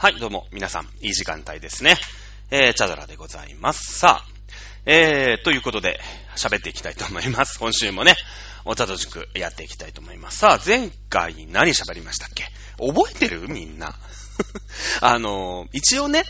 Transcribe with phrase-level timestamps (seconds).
[0.00, 1.96] はい、どうも、皆さん、いい時間帯ですね。
[2.52, 3.98] えー、チャドラでございます。
[3.98, 4.26] さあ、
[4.86, 5.98] えー、ということで、
[6.36, 7.58] 喋っていきたいと思います。
[7.58, 8.14] 今週もね、
[8.64, 10.38] お茶と塾やっていきたいと思います。
[10.38, 12.44] さあ、前回何喋りましたっけ？
[12.78, 13.48] 覚えてる？
[13.48, 13.96] みんな。
[15.02, 16.22] あのー、一応ね、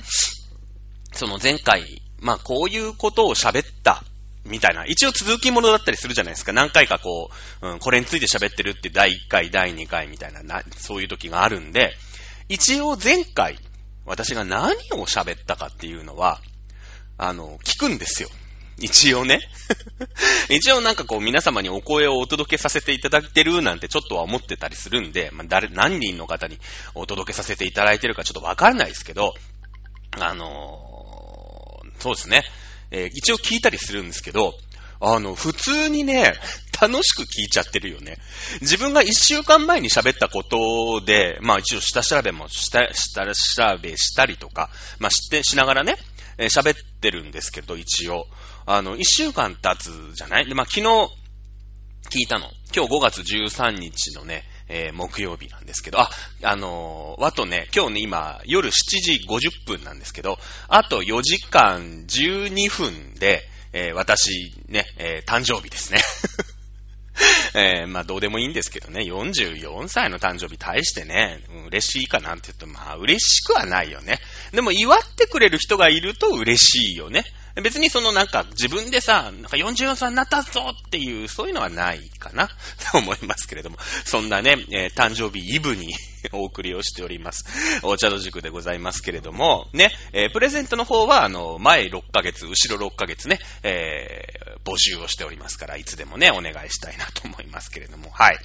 [1.13, 4.03] その前回、まあ、こういうことを喋った、
[4.47, 6.55] みたいな、一応続きものだったりするじゃないですか。
[6.55, 11.95] 何回かこう、うん、これについて喋ってるって第1回、第2回みたいなな、そういう時があるんで、
[12.49, 13.59] 一応前回、
[14.07, 16.41] 私が何を喋ったかっていうのは、
[17.19, 18.29] あの、聞くんですよ。
[18.79, 19.41] 一応ね。
[20.49, 26.59] 一応なんかこう皆様にお声をお届けさせていただいてるなんてちょっとは思ってたりするんで、まあ、誰、何人の方に
[26.95, 29.35] お届けさせていただいてるかちょっとわからないですけど、
[30.13, 32.45] あのーそうですね。
[32.93, 34.55] えー一応聞いたりするんですけど、
[35.01, 36.35] あの、普通にね、
[36.81, 38.19] 楽しく聞いちゃってるよね。
[38.61, 45.97] 自分が一週間前に喋ったことで、まあ一応下調べもした、下調べしたりとか、まあして、しながらね、
[46.39, 48.27] えー喋ってるんですけど、一応。
[48.67, 50.47] あの、一週間経つじゃない？
[50.47, 50.87] で、まあ昨日
[52.11, 52.51] 聞いたの。
[52.75, 56.11] 今日5月13日のね、えー木曜日なんですけど、あ、
[56.43, 63.43] あのーあとね、今日ね、今、夜7時50分なんですけど、あと4時間12分で、
[63.79, 66.01] えー私、ね、えー誕生日ですね。
[67.55, 74.19] えーまあどうでもいいんですけどね、44歳の誕生日大してね、嬉しいかなんて言うと、まあ嬉しくはないよね。
[74.53, 77.25] でも祝ってくれる人がいると嬉しいよね。
[77.63, 82.49] 別にそのなんか自分でさ、なんか44歳になったぞっていう、そういうのはないかな、
[82.93, 83.79] と 思いますけれども。
[84.05, 85.95] そんなね、えー誕生日イブに
[86.33, 87.45] お送りをしております。
[87.83, 98.39] お茶の塾でございますけれども、ね、えープレゼントの方は、あの、前6ヶ月、後ろ6ヶ月ね、えー募集をしておりますから、いつでもね、お願いしたいなと思いますけれども、はい。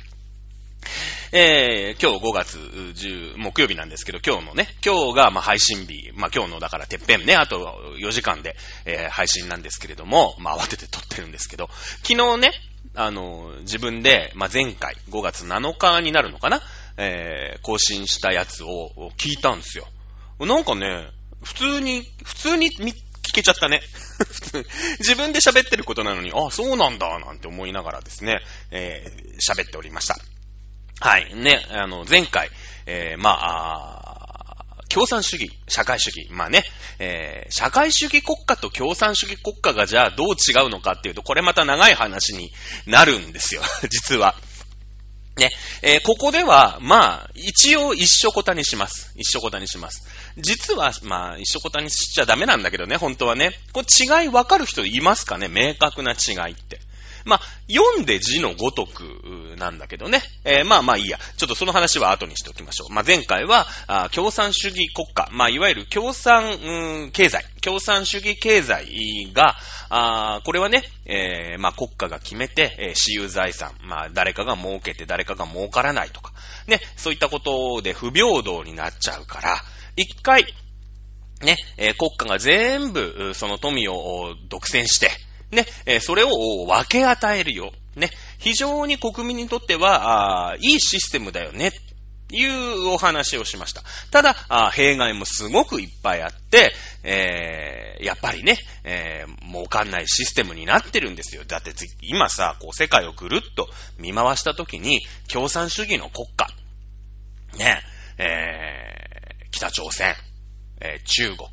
[1.32, 11.70] えー、今日5月10、木曜日なんですけど、今日のね、今日がま配信日、まあ今日のだからてっぺんね、あと4時間で、えー配信なんですけれども、まあ慌てて撮ってるんですけど、
[12.04, 12.52] 昨日ね、
[12.96, 16.62] あの、自分で、まあ前回、5月7日になるのかな、
[16.98, 19.88] えー更新したやつを聞いたんですよ。
[20.40, 21.08] なんかね、
[21.42, 23.82] 普通に、普通に聞けちゃったね。
[25.00, 30.18] 自分で喋ってることなのに、あ、そうなんだ、なんて思いながらですね、えー喋っておりました。
[31.00, 31.34] はい。
[31.36, 32.50] ね、あの、前回、
[32.86, 36.28] えーまあ、共産主義、社会主義。
[36.30, 36.64] まあね、
[37.00, 42.52] えー社会主義国家と共産主義国家がじゃあどう違うのかっていうと、これまた長い話に
[42.86, 43.62] なるんですよ。
[43.90, 44.36] 実は。
[45.36, 45.50] ね、
[45.82, 49.12] えーここでは、まあ、一応一緒こたにします。
[49.16, 50.08] 一緒こたにします。
[50.38, 53.52] 実は、まあ、一緒こたにしちゃダメなんだけどね、本当はね。
[53.72, 55.48] これ違いわかる人いますかね？
[55.48, 56.80] 明確な違いって。
[57.26, 57.42] まあ、
[57.72, 59.04] 読んで字のごとく
[59.58, 60.22] なんだけどね。
[60.44, 61.18] えーまあまあいいや。
[61.38, 62.94] ちょっとその話は後にしておきましょう。
[62.94, 65.30] まあ前回は、あ共産主義国家。
[65.32, 67.46] まあいわゆる共産、うん経済。
[67.62, 69.56] 共産主義経済が、
[69.90, 73.74] あこれはね、えーまあ国家が決めて、えー私有財産。
[73.84, 76.34] まあ誰かが儲けて誰かが儲からないとか。
[76.68, 79.58] ね、そういったことで不平等になっちゃうから、
[79.96, 80.46] 一回、
[81.42, 85.12] ね、えー国家が全部、その富を独占して、
[85.54, 87.72] ね、えーそれを分け与えるよ。
[87.96, 88.10] ね、
[88.40, 91.72] 非常に国民にとっては、あいいシステムだよね。
[92.32, 93.84] いうお話をしました。
[94.10, 101.44] ただ、あ弊害もすごくいっぱいあって、えーやっぱりね、えー儲かんないシステムになってるんですよ。
[101.46, 106.48] だって今さ、こう世界をぐるっと見回したときに、共産主義の国家、
[107.58, 107.82] ね、
[108.18, 110.16] えー北朝鮮、
[110.82, 111.50] えー中国、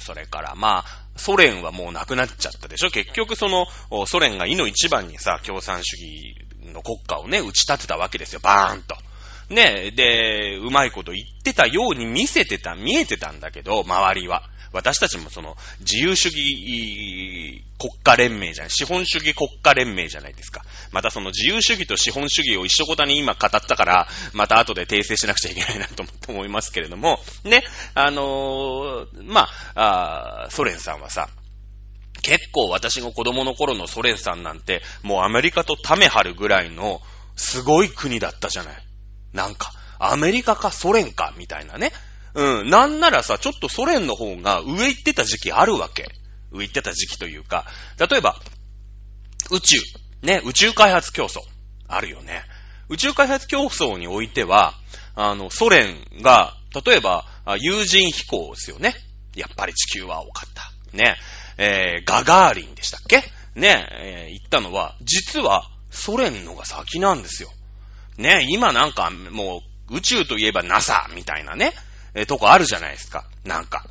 [0.00, 0.84] それからまあ、
[1.16, 2.90] ソ連はもうなくなっちゃったでしょ？
[2.90, 3.66] 結局その、
[4.06, 6.34] ソ連が意の一番にさ、共産主義
[6.72, 8.40] の国家をね、打ち立てたわけですよ。
[8.42, 8.96] バーンと。
[9.52, 14.44] ね、で、うまいこと言ってたように見せてた、見えてたんだけど、周りは。
[14.72, 20.62] 私たちもその、自由主義国家連盟じゃない、資本主義国家連盟じゃないですか。
[20.92, 27.64] またその自由主義と資本主義を一緒ごたに今語ったから、また後で訂正しなくちゃいけないなと思いますけれども、ね、
[27.94, 31.28] あのーまあ、ソ連さんはさ、
[32.22, 37.00] 結構私が子供の頃のソ連さんなんて、もうアメリカとタメ張るぐらいの
[37.36, 38.84] すごい国だったじゃない。
[39.32, 41.92] なんか、アメリカかソ連か、みたいなね。
[42.34, 42.70] うん。
[42.70, 46.08] なんならさ、ちょっとソ連の方が上行ってた時期あるわけ。
[46.52, 47.66] 上行ってた時期というか、
[47.98, 48.40] 例えば、
[49.50, 49.78] 宇宙。
[50.22, 51.40] ね、宇宙開発競争。
[51.88, 52.42] あるよね。
[52.88, 54.74] 宇宙開発競争においては、
[55.14, 57.26] あの、ソ連が、例えば、
[57.58, 58.94] 有人飛行ですよね。
[59.34, 60.72] やっぱり地球は多かった。
[60.96, 61.16] ね。
[61.58, 63.24] えー、ガガーリンでしたっけ？
[63.54, 67.50] ね、えー、言ったのは、実は、ソ連のが先なんですよ。
[68.16, 71.72] ね、今なんかもう宇宙といえば NASA みたいなね、
[72.14, 73.24] えー、とこあるじゃないですか。
[73.44, 73.84] なんか。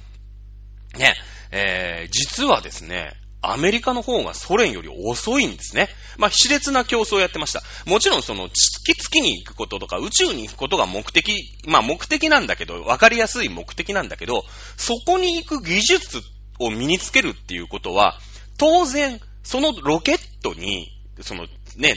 [0.97, 1.13] ね、
[1.51, 5.87] えー、実はですね、アメリカの方がソ連より遅いんですね。
[6.17, 7.61] まあ、熾烈な競争をやってました。
[7.85, 11.33] もちろんその月、月に行くこととか宇宙に行くことが目的、
[11.65, 14.43] まあ目的なんだけど、わかりやすい目的なんだけど、
[14.75, 16.21] そこに行く技術
[16.59, 18.19] を身につけるっていうことは、
[18.57, 20.91] 当然、そのロケットに、
[21.21, 21.93] そのね、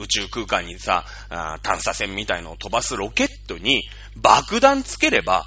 [0.00, 1.04] 宇宙空間にさ
[1.62, 5.46] 探査船みたいのを飛ばすロケットに爆弾つければ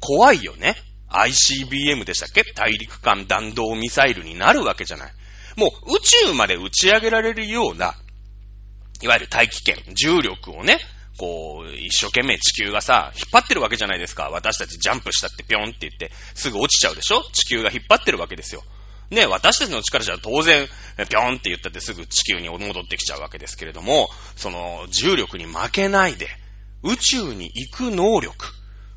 [0.00, 0.76] 怖いよね。
[1.08, 2.42] ICBM でしたっけ？
[2.54, 5.12] 大陸間弾道ミサイルになるわけじゃない。
[5.56, 7.94] もう宇宙まで打ち上げられるような、
[9.02, 10.78] いわゆる大気圏、重力をね、
[11.18, 14.28] こう、一生懸命地球がさ、引っ張ってるわけじゃないですか。
[14.30, 17.22] 私たちジャンプしたってぴょんって言って、すぐ落ちちゃうでしょ？
[17.32, 18.62] 地球が引っ張ってるわけですよ。
[19.08, 20.66] ね、私たちの力じゃ当然、
[21.08, 26.28] ぴょんって言ったってすぐ地球に戻ってきちゃうわけですけれども、その重力に負けないで、
[26.82, 28.52] 宇宙に行く能力、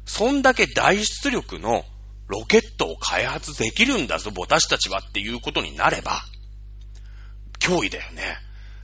[0.09, 1.85] そんだけ大出力の
[2.27, 6.23] ロケットを開発できるんだぞ、私たちはっていうことになれば、
[7.59, 8.23] 脅威だよね。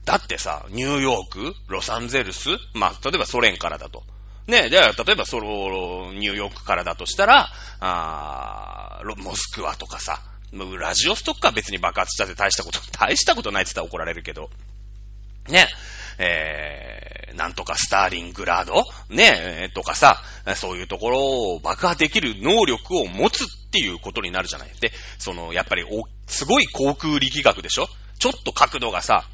[0.05, 4.03] だってさ、ニューヨーク、ロサンゼルス、まあ、例えばソ連からだと。
[4.45, 7.49] ね、じゃあ、例えばその、ニューヨークからだとしたら、
[7.79, 10.21] あモスクワとかさ、
[10.79, 14.51] ラジオストックは別に爆発したって大したこと、大したことないって言ったら怒られるけど、
[15.49, 15.67] ね、
[16.17, 20.21] えー、なんとかスターリングラードね、え、とかさ、
[20.55, 21.19] そういうところ
[21.55, 24.69] を爆破できる能力を持つっていうことになるじゃない。
[24.79, 27.87] で、その、やっぱりお、すごい航空力学でしょ？
[28.19, 29.25] ちょっと角度がさ、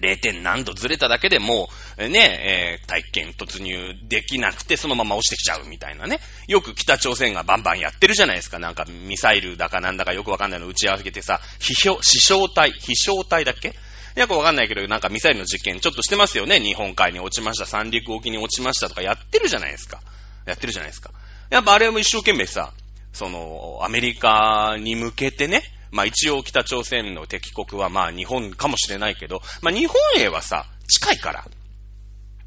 [0.00, 0.16] 0.
[0.18, 6.20] 点何度ずれただけでもう、ね、えー、体験突入できなくてそのまま落ちてきちゃうみたいなね。
[6.46, 8.58] よく北朝鮮がバンバンやってるじゃないですか。
[8.58, 13.74] なんかミサイルだかなんだかよくわかんないの打ち上げてさ、飛翔、飛翔体、飛翔体だっけ？
[14.16, 16.60] よくわかんないけど、なんかミサイルの実験ちょっとしてますよね。
[16.60, 20.00] 日本海に落ちました、三陸沖に落ちましたとかやってるじゃないですか。
[20.46, 21.10] やってるじゃないですか。
[21.50, 22.72] やっぱあれも一生懸命さ、
[23.12, 31.44] その、アメリカに向けてね、まあ一応北朝鮮の敵国はまあ日本かもしれないけど、まあ日本へはさ、近いから、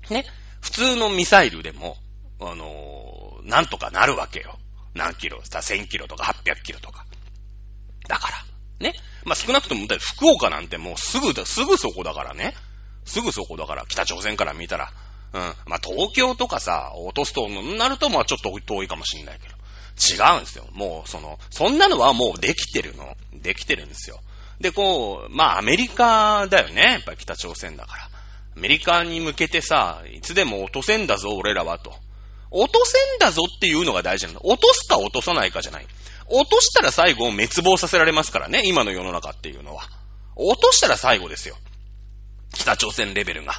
[0.09, 0.25] ね、
[0.61, 1.97] 普通のミサイルでも、
[2.39, 4.57] あのー、なんとかなるわけよ。
[4.93, 7.05] 何キロさ、1000キロとか800キロとか。
[8.07, 8.45] だから、
[8.79, 8.93] ね。
[9.25, 12.53] まあ、少なくとも、福岡なんてもうすぐ、すぐそこだからね。
[13.05, 14.91] すぐそこだから、北朝鮮から見たら。
[15.33, 15.41] うん。
[15.65, 19.55] まあ、東京とかさ、落とすとなると、ま、ちょっと遠いかもしんないけど。
[19.95, 20.67] 違うんですよ。
[20.71, 23.15] もう、その、そんなのはもうできてるの。
[23.33, 24.19] できてるんですよ。
[24.59, 26.81] で、こう、まあ、アメリカだよね。
[26.81, 28.03] やっぱり北朝鮮だから。
[28.55, 31.93] アメリカに向けてさ、いつでも落とせんだぞ、俺らは、と。
[32.51, 34.41] 落とせんだぞっていうのが大事なの。
[34.43, 35.87] 落とすか落とさないかじゃない。
[36.27, 39.83] 落としたら最後を滅亡させられますからね、今の世の中っていうのは。
[40.35, 41.57] 落としたら最後ですよ。
[42.53, 43.53] 北朝鮮レベルが。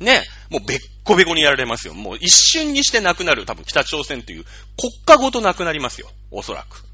[0.00, 1.94] ね、もうべっこべこにやられますよ。
[1.94, 4.44] もう一瞬にしてなくなる、多分北朝鮮という
[4.78, 6.10] 国家ごとなくなりますよ。
[6.30, 6.84] おそらく。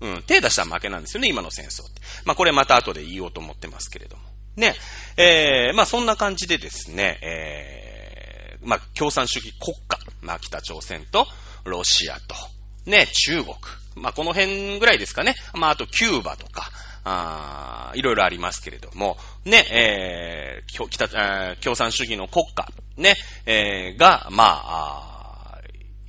[0.00, 2.00] うん、手出したら負けなんですよね、今の戦争って。
[2.24, 4.22] まあこれまた後で言おうと思ってますけれども。
[4.56, 4.74] ね、
[5.16, 11.26] えー、まあそんな感じでですね、えー、まあ共産主義国家、まあ北朝鮮と
[11.64, 12.34] ロシアと、
[12.86, 13.54] ね、中国、
[13.98, 15.34] まあ、この辺ぐらいですかね。
[15.54, 16.70] まあ、あと、キューバとか、
[17.04, 21.08] あいろいろありますけれども、ね、えー、北、
[21.60, 23.14] 共産主義の国家、ね、
[23.46, 25.58] えー、が、まあ、あ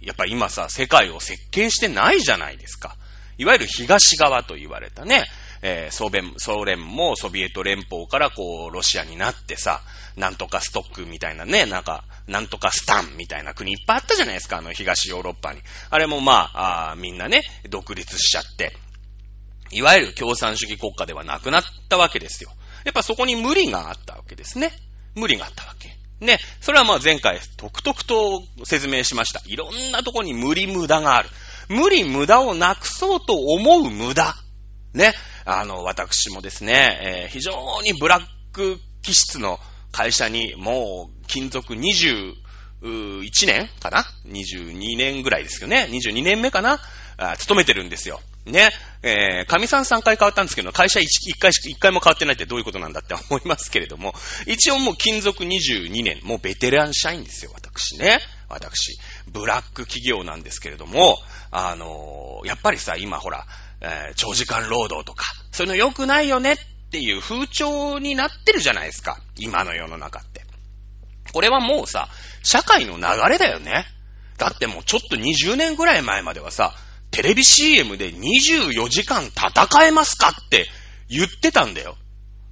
[0.01, 2.95] やっぱり今さ、世界を設計してないじゃないですか。
[3.37, 5.25] いわゆる東側と言われたね、
[5.61, 9.81] えー、ソ連、ソ連もソビエト連邦からこう、ロシアになってさ、
[10.15, 15.61] なんとかストックみたいなね、なんか、なんとかスタンみたいな国いっぱいあったじゃないですか、あの東ヨーロッパに。
[15.89, 18.73] あれもまあ、あみんなね、独立しちゃって、
[19.71, 22.51] いわゆる共産主義国家ではなくなったわけですよ。
[22.85, 24.71] やっぱそこに無理があったわけですね。
[25.15, 25.89] 無理があったわけ。
[26.25, 29.41] ね、それはまあ前回、とくとくと説明しました。
[29.45, 31.29] いろんなとこに無理無駄がある。
[31.69, 34.35] 無理無駄をなくそうと思う無駄。
[34.93, 35.13] ね、
[35.51, 39.59] あの、私もですね、えー、非常にブラック気質の
[39.91, 42.35] 会社にもう勤続21
[43.47, 45.87] 年かな ?22 年ぐらいですよね。
[45.89, 46.79] 22年目かな？
[47.17, 48.21] あ勤めてるんですよ。
[48.45, 48.69] ね。
[49.03, 51.07] えー、神さん3回変わったんですけど、会社 1, 1
[51.39, 54.13] 回しか、1回も変わってないってどういうことなんだって 思いますけれども、
[54.45, 58.19] 一応もう勤続22年、もうベテラン社員ですよ、私ね。
[58.47, 58.97] 私。
[59.27, 61.17] ブラック企業なんですけれども、
[61.51, 63.45] あのー、やっぱりさ、今ほら、
[63.81, 66.57] えー、長時間労働とか、そういうの良くないよねっ
[66.91, 69.21] ていう風潮になってるじゃないですか。
[69.37, 70.43] 今の世の中って。
[71.31, 72.09] これはもうさ、
[72.43, 73.85] 社会の流れだよね。
[74.37, 76.73] だってもうちょっと20年ぐらい前まではさ、
[77.11, 80.67] テレビ CM で24時間戦えますかって
[81.09, 81.97] 言ってたんだよ。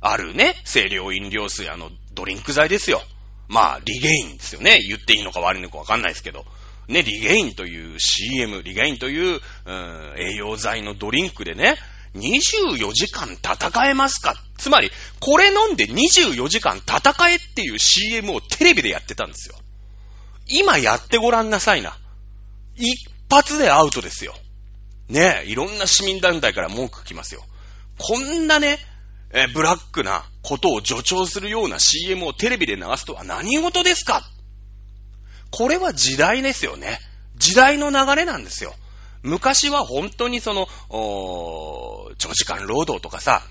[0.02, 3.02] あるね、清涼飲料水、あの、ドリンク剤ですよ。
[3.48, 4.78] まあ、リゲインですよね。
[4.88, 6.46] 言っていいのか悪いのかわかんないですけど。
[6.88, 11.76] ね、リゲインという CM、リゲインという、うん、栄養剤のドリンクでね、
[12.16, 14.36] 24時間戦えますか？
[14.58, 14.90] つまり、
[15.20, 19.56] これ飲んで24時間戦えっていう CM をテレビでやってたんですよ。
[20.48, 21.98] 今やってごらんなさいな。
[22.78, 22.96] 一
[23.30, 24.34] 発でアウトですよ。
[25.10, 27.44] ねえ、いろんな市民団体から文句来ますよ。
[27.98, 28.80] こんなね、
[29.34, 34.24] えブラックなことを助長するような CM をテレビで流すとは何事ですか？
[35.52, 37.00] これは時代ですよね。
[37.36, 38.74] 時代の流れなんですよ。
[39.24, 43.44] 昔は本当にその、おー長時間労働とかさ、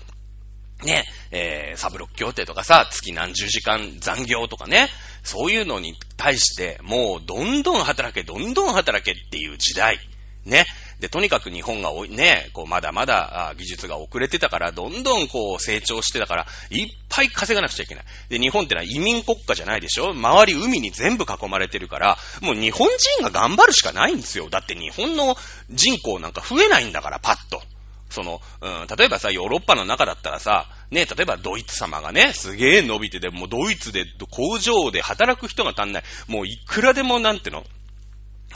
[0.83, 4.89] ね、えー、サブロック協定とかさ、月何十時間残業とかね、
[5.23, 9.99] そういうのに対して、もうどんどん働け、どんどん働けっていう時代。
[10.45, 10.65] ね。
[10.99, 18.05] で、とにかく日本がね、こう、まだまだ技術が遅れてたから、どんどんこう、成長してたから、いっぱい稼がなくちゃいけない。
[18.29, 20.11] で、日本ってのは移民国家じゃないでしょ？
[20.11, 24.49] 周り海に全部囲まれてるから、もう日本人が頑張るしかないんですよ。
[24.49, 25.35] だって日本の
[25.69, 27.61] 人口なんか増えないんだから、パッと。
[28.09, 36.03] その、うん、例えばさ、ヨーロッパの中だったらさ、ね、例えばドイツ様がね、すげえ伸びてて、もうドイツで工場で働く人が足んない。
[36.27, 37.65] もういくらでもなんての、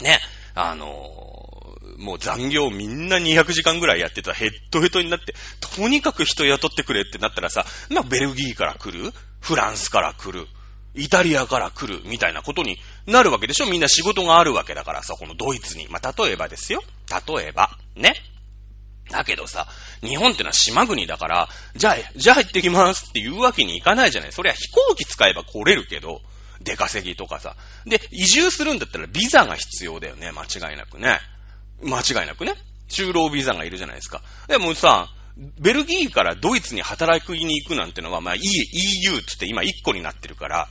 [0.00, 0.18] ね、
[0.54, 1.51] あの
[1.98, 10.46] もう残業みんな200時間ぐらいやってたヘッドヘッドになって、とにかく人雇ってくれってなったらさ、まあベルギーから来るフランスから来る
[10.94, 15.88] イタリアから来るみたいなことになるわけでしょみんな仕事があるわけだからさ、このドイツに。
[15.88, 16.82] まあ、例えばですよ。
[17.26, 17.70] 例えば。
[17.96, 18.14] ね。
[19.10, 19.66] だけどさ、
[20.00, 24.32] 日本ってのは島国だから、じゃあ、じゃあ行ってきますって言うわけにいかないじゃない。
[24.32, 26.20] そりゃ飛行機使えば来れるけど、
[26.60, 27.56] 出稼ぎとかさ。
[27.86, 30.30] で、移住するんだったらビザが必要だよね。
[30.30, 31.18] 間違いなくね。
[31.82, 32.54] 間違いなくね。
[32.88, 34.22] 就労ビザがいるじゃないですか。
[34.48, 35.08] でもさ、
[35.58, 40.68] ベルギーからドイツに働きに行くなんてのは、まあ、EU ってって今1個になってるから、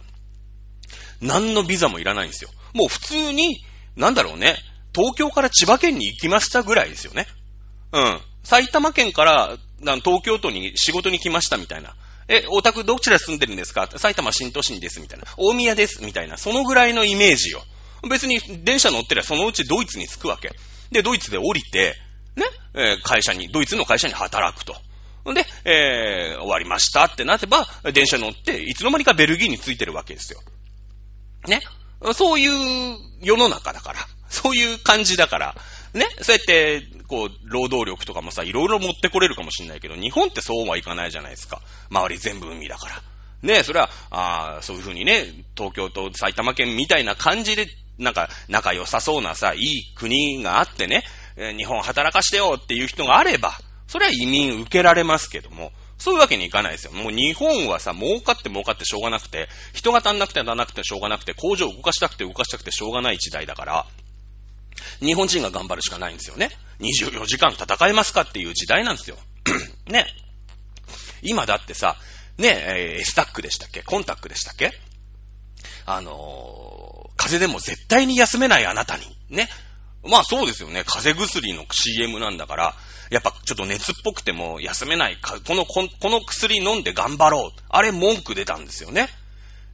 [1.20, 2.52] 何のビザもいらないんですよ。
[2.74, 3.64] もう普通に、
[3.96, 4.56] なんだろうね、
[4.94, 7.28] 東京から千葉県に行きましたぐらいですよね。
[7.92, 8.22] うん。
[8.44, 9.58] 埼玉県から
[10.04, 11.96] 東京都に仕事に来ましたみたいな。
[12.28, 13.90] え、お宅どちら住んでるんですか？
[13.98, 15.26] 埼玉新都心ですみたいな。
[15.38, 16.38] 大宮ですみたいな。
[16.38, 17.64] そのぐらいのイメージよ。
[18.10, 20.52] 別に電車乗ってりゃそのうちドイツに着くわけ。
[20.92, 21.96] で、ドイツで降りて、
[22.36, 24.76] ね、えー、会社に、ドイツの会社に働くと。
[25.34, 30.42] で、えー、終わりましたってなってば、電車乗って、いつの間にかベルギーに着いてるわけですよ。
[31.48, 31.62] ね？
[32.14, 34.00] そういう世の中だから。
[34.30, 35.56] そういう感じだから。
[35.94, 36.08] ね？
[36.22, 41.62] そうやって、こう、労働力とかもさ、いろいろ持ってこれるかもしんないけど、日本ってそうはいかないじゃないですか。
[41.90, 43.04] 周り全部海だから。
[43.44, 43.64] ね？
[43.64, 47.68] それは、あそういうふうにね、東京と埼玉県みたいな感じで
[48.02, 51.04] なんか仲良さそうなさ、いい国があってね、
[51.58, 56.94] 日本働かしてよっていう人があれば、それは移民受けられますけども、そういうわけにいかないですよ。
[56.94, 63.86] もう日本はさ、儲かって儲かってしょうがなくて、人が足んなくて足んなくてしょうがなくて、工場を動かしたくて動かしたくてしょうがない時代だから、
[65.00, 66.50] 日本人が頑張るしかないんですよね。
[66.80, 69.18] 24時間戦えますかっていう時代なんですよ。
[69.86, 70.08] ね。
[71.22, 71.98] 今だってさ、
[72.38, 73.84] ね、えー、スタックでしたっけ？
[73.84, 74.72] コンタックでしたっけ？
[75.86, 79.04] あのー風邪でも絶対に休めないあなたに。
[79.30, 79.50] ね。
[80.04, 80.84] まあそうですよね。
[80.86, 82.76] 風邪薬の CM なんだから、
[83.12, 87.62] やっぱちょっと熱っぽくても休めない、この、この薬飲んで頑張ろう。
[87.70, 89.10] あれ文句出たんですよね。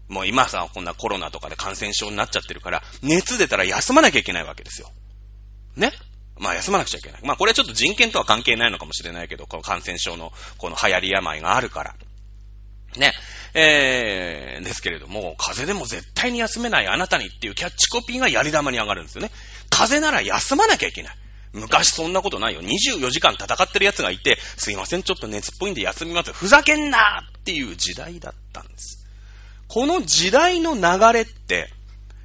[0.07, 4.91] もう今さ、こんなコロナとかで感染症になっちゃってるから、熱出たら休まなきゃいけないわけですよ。
[5.75, 5.91] ね。
[6.39, 7.21] まあ休まなくちゃいけない。
[7.23, 11.95] まあこれはちょっと人権とは関係ないのかもしれないけど、この感染症のこの流行り病があるから。
[12.95, 13.13] ね。
[13.53, 19.31] えー、ですけれども、風邪でも絶対に休めないあなたにっていうキャッチコピーがやり玉に上がるんですよね。
[19.69, 21.15] 風邪なら休まなきゃいけない。
[21.53, 22.61] 昔そんなことないよ。
[22.61, 26.31] 24時間戦ってる奴がいて、すいません、ちょっと熱っぽいんで休みます。
[26.33, 29.05] ふざけんなっていう時代だったんです。
[29.67, 31.73] この時代の流れって、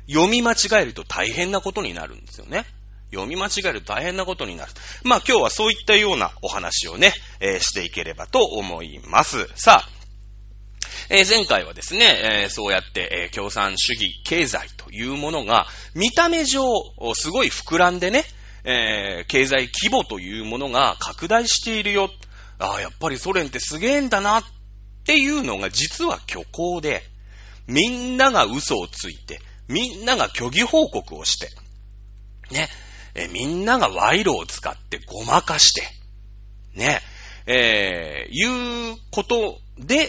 [0.09, 2.65] 読み間違えると大変なことになるんですよね。
[3.13, 4.73] 読み間違えると大変なことになる。
[5.05, 9.49] まあ今日はそういったようなお話をね、えー、していければと思います。
[9.55, 10.02] さあ、
[11.09, 16.63] えー、前回はですね、えー、そうやって、えー、共産主義経済というものが、見た目上、
[17.15, 18.25] すごい膨らんでね、
[18.65, 22.11] え経済規模というものが拡大しているよ。
[22.59, 24.45] ああ、やっぱりソ連ってすげえんだなっ
[25.05, 27.03] ていうのが実は虚構で、
[27.67, 31.49] みんなが嘘をついて、みんなが虚偽報告をして、
[32.53, 32.69] ね、
[33.15, 35.83] えみんなが賄賂を使ってごまかして、
[36.75, 37.01] ね、
[37.47, 40.09] えー、いうことで、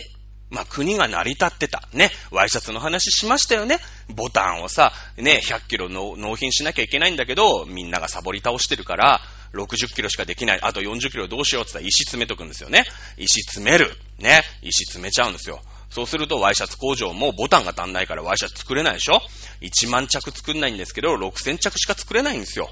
[0.53, 1.81] まあ、国が成り立ってた。
[1.93, 2.11] ね。
[2.29, 3.79] ワイシャツの話しましたよね。
[4.09, 9.21] ボタンをさ、ね、100キロの納品しなきゃいけないんだけど、みんながサボり倒してるから、
[9.55, 10.59] 60キロしかできない。
[10.61, 12.83] あと40キロどうしようって言ったら石詰めとくんですよね。
[13.17, 13.91] 石詰める。
[14.19, 14.43] ね。
[14.61, 15.59] 石詰めちゃうんですよ。
[15.89, 19.21] そうするとワイシャツ工場もボタンが足んないからワイシャツ作れないでしょ
[19.61, 22.69] ?1 万着作んないんですけど、6000着しか作れないんですよ。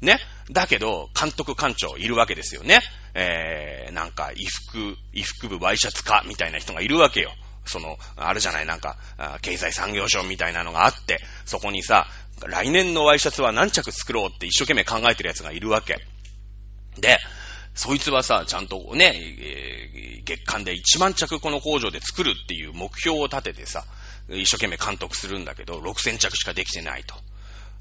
[0.00, 0.18] ね。
[0.50, 2.80] だけど、監督官庁いるわけですよね。
[3.14, 7.32] えー、なんか、衣服、衣服部ワイシャツ課みたいな人がいるわけよ。
[7.64, 8.96] その、あるじゃない、なんか、
[9.42, 12.06] 経済産業省みたいなのがあって、そこにさ、
[12.46, 15.98] 来年のワイシャツは何着作ろうって一生懸命考えてる奴がいるわけ。
[16.98, 17.18] で、
[17.74, 23.84] そいつはさ、ちゃんとね、えー、月間で1万着この工場で作るっていう目標を立ててさ、
[24.28, 27.14] 一生懸命監督するんだけど、6000着しかできてないと。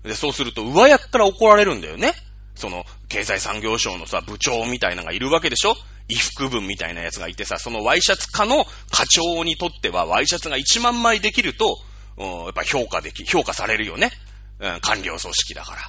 [0.04, 2.14] で、そうすると、上役から怒られるんだよね。
[2.60, 5.76] その、経済産業省のさ、部長みたいなのがいるわけでしょ？
[6.10, 11.78] 衣服分みたいなやつがいてさ、そのワイシャツ課の課長にとっては、ワイシャツが1万枚できると、
[12.18, 14.12] やっぱ評価でき、評価されるよね。
[14.60, 15.80] うん、官僚組織だから。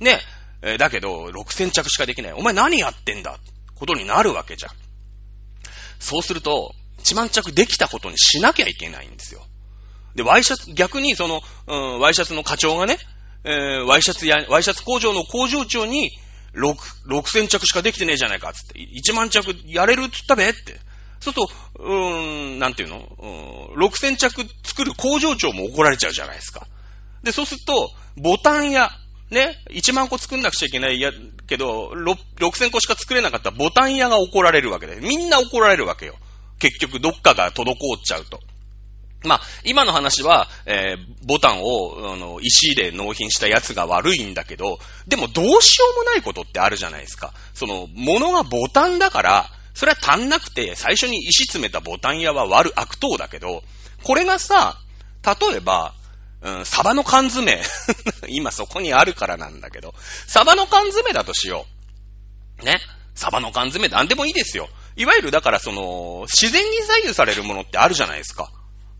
[0.00, 0.20] ね。
[0.62, 2.32] え、だけど、6000着しかできない。
[2.32, 3.38] お前何やってんだ？
[3.74, 4.72] ことになるわけじゃん。
[5.98, 9.42] そうすると、1万着できたことにしなきゃいけないんですよ。
[10.14, 12.98] で、ワイシャツ、逆にその、うん、ワイシャツの課長がね、
[13.46, 16.10] えー、ワイシャツや、ワイシャツ工場の工場長に、
[16.54, 16.74] 6、
[17.08, 18.80] 6000着しかできてねえじゃないか、つって。
[18.80, 20.80] 1万着やれるっつったべって。
[21.20, 26.66] そうすると、うーん、なんていうのうん、?6000 着作る工場長も怒られちゃうじゃないですか。
[27.22, 28.90] で、そうすると、ボタン屋、
[29.30, 31.12] ね、1万個作んなくちゃいけないや、
[31.46, 36.16] けど、6000個しか作れなかったボタン屋が怒られるわけで、みんな怒られるわけよ。
[36.58, 37.74] 結局、どっかが滞っ
[38.04, 38.40] ちゃうと。
[39.26, 47.34] まあ、今の話は、えー、ボタンを、あの、石で納品したやつが悪いんだけど、でもどうしようもないことってあるじゃないですか。
[47.54, 53.62] その、物がボタンだから、それは足んなくて、最初に石詰めたボタン屋は悪、悪党だけど、
[54.02, 54.78] これがさ、
[55.22, 55.94] 例えば、
[56.40, 57.60] うん、サバの缶詰。
[58.28, 59.94] 今そこにあるからなんだけど、
[60.26, 61.66] サバの缶詰だとしよ
[62.62, 62.64] う。
[62.64, 62.80] ね？
[63.14, 64.68] サバの缶詰なんでもいいですよ。
[64.94, 68.50] いわゆるだからその、自然に左右されるものってあるじゃないですか。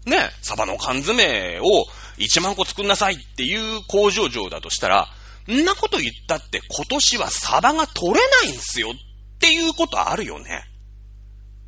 [0.06, 0.30] ね。
[0.40, 1.86] サバの缶詰を
[2.18, 5.08] 1万個作んなさいっていう工場上だとしたら、
[5.52, 10.64] んなこと言ったって今年はサバが取れないんすよっていうことあるよね。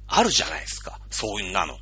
[0.06, 1.00] あるじゃないですか。
[1.10, 1.76] そういうんなの。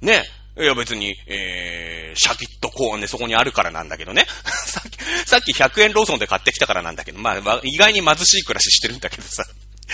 [0.00, 0.24] ね。
[0.56, 4.26] いや別に、えー、シャキッとコーンでそこにあるからなんだけどね。
[4.46, 9.44] さっき、さっき100円ローソンで買ってきたからなんだけど、まあ、意外に貧しい暮らししてるんだけどさ。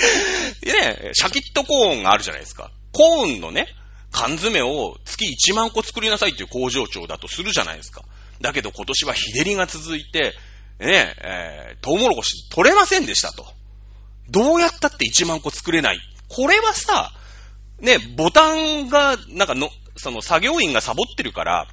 [0.60, 2.70] でね、シャキッとコーンがあるじゃないですか。
[2.92, 3.68] コーンのね、
[4.10, 8.02] 缶詰を月1万個作りなさいっていう工場長だとするじゃないですか。
[8.40, 10.34] だけど今年は日照りが続いて、
[10.80, 13.46] ね、えー、トウモロコシ取れませんでしたと。
[14.30, 15.98] どうやったって1万個作れない。
[16.28, 17.12] これはさ、
[17.80, 21.66] ね、ボタンが、なんかの、その作業員がサボってるから、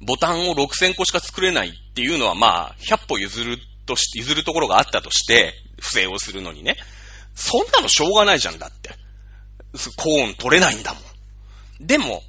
[0.00, 6.76] ボタンを6000個しか作れないっていうのはまあ、100歩譲るとし、譲るところがあったとして、不正をするのにね。
[7.34, 8.90] そんなのしょうがないじゃんだって。
[9.96, 11.02] コーン取れないんだもん。
[11.82, 12.22] でも、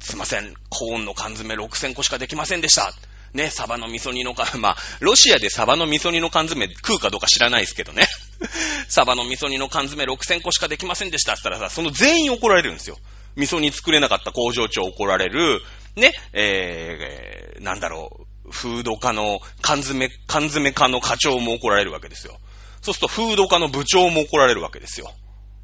[0.00, 2.92] すいません、コーンの缶詰6000個しかできませんでした。
[3.32, 8.06] ね、サバの味噌煮の缶、 まあ、ロシアでサバの味噌煮の缶詰食うかどうか知らないですけどね。
[8.88, 12.98] サバの味噌煮の缶詰6000個しかできませんでしたって言ったらさ、その全員怒られるんですよ。
[13.36, 15.62] 味噌煮作れなかった工場長怒られる、
[15.94, 22.38] ね、えー、なんだろう、フード課の缶詰、缶詰課の課長も怒られるわけですよ。
[22.80, 25.12] そうするとフード課の部長も怒られるわけですよ。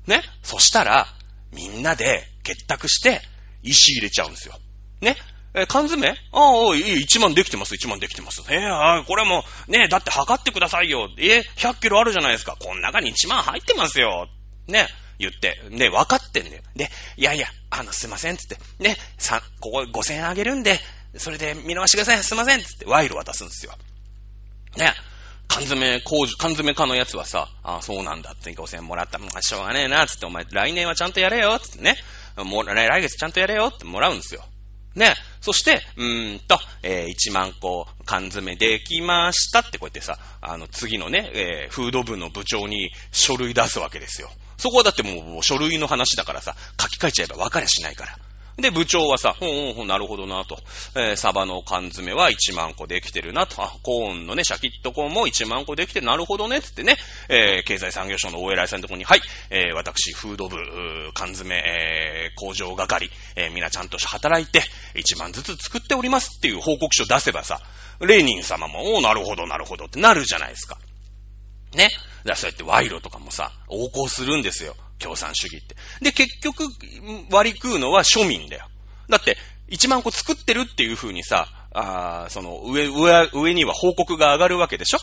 [0.07, 0.23] ね？
[0.43, 1.07] そしたら、
[1.53, 3.20] みんなで結託して、
[3.62, 4.55] 石入れちゃうんですよ。
[5.00, 5.16] ね？
[5.55, 6.09] え缶詰？
[6.09, 8.42] ああ、いい、1万できてます、1万できてます。
[8.48, 11.09] えー、これもう、ね、だって測ってくださいよ。
[11.18, 12.57] え100キロあるじゃないですか。
[12.59, 14.28] この中に1万入ってますよ。
[14.66, 15.61] ね、言って。
[15.70, 16.62] ね、分かってんだよ。
[16.74, 18.57] で、いやいや、あの、すいません、つって。
[18.78, 20.81] ね、さ、ここ5000円あげるんで、
[21.18, 23.74] それで見逃してください、すいません、つって、賄賂渡すんですよ。
[24.78, 24.94] ね、
[25.48, 29.18] 缶詰工事、缶詰家のやつはさ、ああ、そうなんだって、5000円もらった。
[29.18, 31.96] まあ、しょうがねえな、つって、お前、来年はちゃんとやれよ、つってね。
[32.37, 34.45] もう、来月ちゃんとやれよってもらうんですよ。
[34.95, 35.14] ね。
[35.40, 44.31] そして、うーんと、えー、1万個缶詰できましたってこうやってさ、あの、次のね、えー、フード部の部長に書類出すわけですよ。
[44.59, 48.18] そこはだってもう書類の話だからさ、書き換えちゃえば分かりゃしないから。
[48.59, 50.59] で、部長はさ、ほんほんなるほどなと。
[50.95, 53.62] えー、サバの缶詰は1万個できてるなと。
[53.62, 56.07] あ、コーンのね、シャキットコーンも1万個できてる。
[56.07, 56.97] なるほどね、つってね、
[57.29, 60.57] えー、経済産業省のお偉いさんのところに、はい、えー、私、フード部、
[61.15, 64.62] 缶詰、えー、工場係、えー、みんなちゃんと働いて、
[64.95, 67.61] 1万ずつ作っておりますっていう報告書出せばさ、
[68.01, 70.77] レーニン様も、おなるほど、なるほどってなるじゃないですか。
[71.74, 71.88] ね。
[71.88, 74.76] だからそうやって賄賂とかもさ、横行するんですよ。
[74.98, 75.76] 共産主義って。
[76.00, 76.64] で、結局、
[77.30, 78.68] 割り食うのは庶民だよ。
[79.08, 79.37] だって、
[79.70, 84.98] 1万個作ってるっていう風にさ、あその上、上、上には報告が上がるわけでしょ？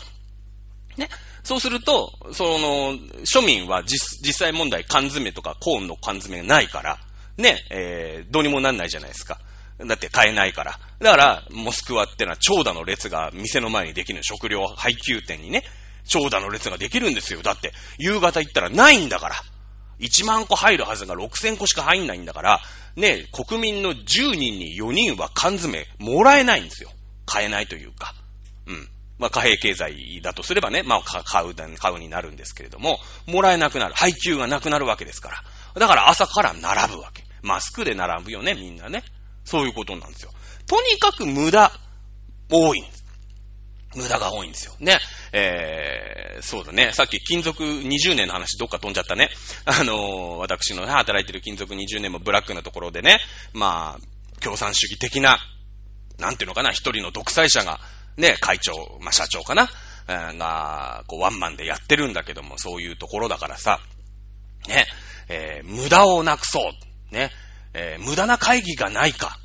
[0.96, 1.08] ね。
[1.42, 6.98] そうすると、その、庶民は実、実際問題缶詰とかコーンの缶詰がないから、
[7.36, 9.38] ね、えー、どうにもなんないじゃないですか。
[9.78, 10.78] だって買えないから。
[11.00, 15.64] だから、モスクワってのは長蛇の列が店の前にできる食料配給店にね、
[16.04, 17.42] 長蛇の列ができるんですよ。
[17.42, 19.36] だって、夕方行ったらないんだから。
[20.00, 22.60] 1万個入るはずが6000個しか入んないんだから、
[22.96, 26.90] ね、国民の10人に4人は缶詰もらえないんですよ。
[27.26, 28.14] 買えないというか。
[28.66, 28.88] うん。
[29.18, 33.94] まあ、貨幣経済だとすればね、まあ、買う、買うになるんですけれども、もらえなくなる。
[33.94, 35.30] 配給がなくなるわけですか
[35.74, 35.80] ら。
[35.80, 37.22] だから朝から並ぶわけ。
[37.42, 39.04] マスクで並ぶよね、みんなね。
[39.44, 40.30] そういうことなんですよ。
[40.66, 41.70] とにかく無駄、
[42.50, 42.99] 多いんです。
[43.96, 44.74] 無駄が多いんですよ。
[44.78, 44.98] ね。
[45.32, 46.92] えー、そうだね。
[46.92, 49.30] さっき金属20年の話どっか飛んじゃったね。
[49.66, 53.20] あのー、私のね、働いてる金属20年もブラックなところでね、
[53.52, 55.38] まあ、共産主義的な、
[56.18, 57.80] なんていうのかな、一人の独裁者が、
[58.16, 59.68] ね、会長、まあ社長かな、
[60.06, 63.80] えー、が、こうワンマンでやってるんだけども、そういうところだからさ、
[64.68, 64.86] ね、
[65.28, 67.14] えー、無駄をなくそう。
[67.14, 67.32] ね、
[67.74, 69.36] えー、無駄な会議がないか。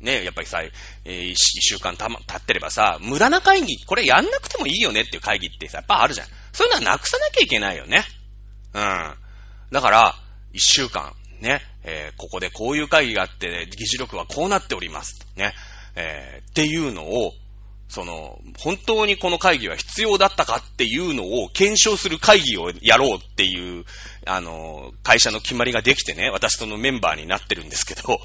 [0.00, 6.26] ね、やっぱりさ、えー、一週間た、ま、経ってればさ、無駄な会議、これやんなくてもいいよねっていう会議ってさ、やっぱあるじゃん。
[6.52, 8.04] そういうのはなくさなきゃいけないよね。
[8.74, 9.14] うん。
[9.72, 10.14] だから、
[10.52, 15.26] 一週間、ね、えー、ここでこういう会議があって、議事録はこうなっております。
[15.36, 15.52] ね、
[15.96, 17.32] えー、っていうのを、
[17.88, 23.84] その、本当にこの会議は必要だったかっていうのを検証する会議をやろうっていう、
[24.26, 28.20] あの、会社の決まりができてね、私とのメンバーになってるんですけど、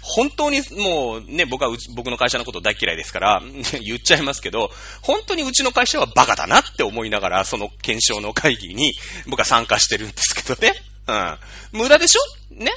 [0.00, 3.42] 本当にもうね、僕は僕の会社のこと大嫌いですから、
[3.82, 4.70] 言っちゃいますけど、
[5.02, 8.94] 本当にうちの会社はバカだなって思いながら、その検証の会議に
[9.26, 10.74] 僕は参加してるんですけどね。
[11.06, 11.38] うん。
[11.72, 12.54] 無駄でしょ？
[12.54, 12.72] ね？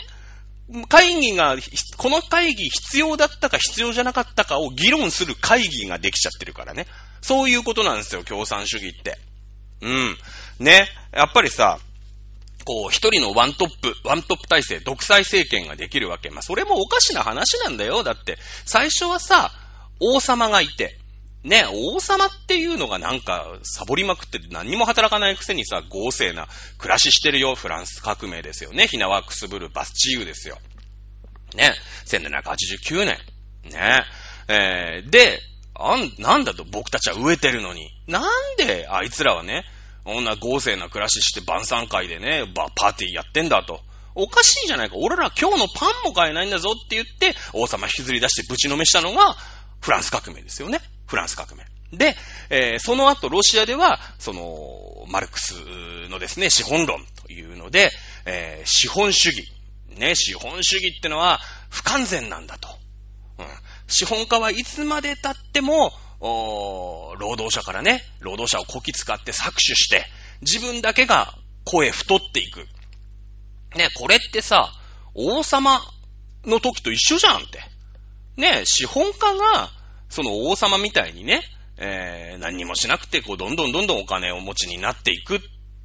[0.90, 1.58] 会議が、
[1.98, 6.88] この会議必要だったか必要じゃなかったかを議論する会議ができちゃってるからね。
[7.22, 9.20] そういうことなんですよ、共産主義って。
[9.82, 10.18] うん。
[10.60, 10.88] ね？
[11.14, 11.80] やっぱりさ、
[12.66, 16.32] こう、一人のワントップ、ワントップ体制、独裁政権ができるわけ。
[16.32, 18.04] まあ、それもおかしな話なんだよ。
[18.04, 19.52] だって、最初はさ、
[20.00, 20.98] 王様がいて、
[21.44, 26.48] ね、王様っていうのがなんか、サボりまくって何にも働かないくせにさ、豪勢な
[26.80, 27.54] 暮らししてるよ。
[27.54, 28.88] フランス革命ですよね。
[28.88, 30.58] ひなわくすぶるバスチーユですよ。
[31.56, 31.76] ね、
[32.08, 33.18] 1789年。
[33.72, 34.04] ね、
[34.48, 35.40] えー、で、
[35.76, 37.92] あん、なんだと僕たちは飢えてるのに。
[38.08, 38.24] なん
[38.58, 39.66] であいつらはね、
[40.06, 42.44] こんな豪勢な暮らしして晩餐会でね、
[42.76, 43.82] パーティーやってんだと。
[44.14, 44.96] おかしいじゃないか。
[44.98, 49.36] 俺ら今日のパンも買えないんだぞって言って、王様引きずり出してぶちのめしたのが、
[49.82, 50.80] フランス革命ですよね。
[51.08, 51.66] フランス革命。
[51.92, 52.16] で、
[52.50, 55.56] えー、その後、ロシアでは、その、マルクス
[56.10, 57.92] のですね、資本論というので、
[58.26, 59.52] えー、資本主義。
[59.90, 61.40] ね、資本主義ってのは
[61.70, 62.68] 不完全なんだと。
[63.40, 63.46] うん。
[63.88, 65.92] 資本家はいつまで経っても、
[66.26, 70.06] 労働者からね、労働者をこき使って搾取して、
[70.42, 71.34] 自分だけが
[71.64, 72.68] 声太っていく。
[73.76, 74.72] ね、これってさ、
[75.14, 75.82] 王様
[76.46, 77.64] の時と一緒じゃんって。
[78.38, 79.72] ね、資本家が、
[80.10, 81.42] その王様みたいにね、
[81.78, 85.40] えー、何にもしなくて、こう、どんどんどんどんお金を持ちになっていくっ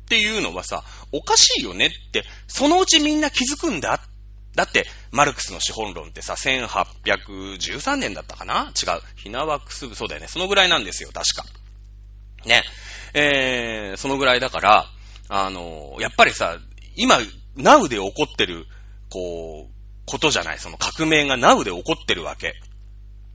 [0.09, 4.10] ていうのはさ、おかしいよねって、そのうちみんな気づくんだっ
[4.55, 8.73] だって、マルクスの資本論ってさ、1813年だったかな？
[8.75, 9.01] 違う。
[9.17, 10.27] ひなわくすぐ、そうだよね。
[10.29, 11.45] そのぐらいなんですよ、確か。
[12.45, 12.65] ね。
[13.15, 14.87] えー、そのぐらいだから、
[15.29, 16.59] あのー、やっぱりさ、
[16.97, 17.19] 今、
[17.57, 18.67] ナウで起こってる、
[19.09, 19.73] こう、
[20.07, 20.59] ことじゃない？
[20.59, 22.55] その革命がナウで起こってるわけ。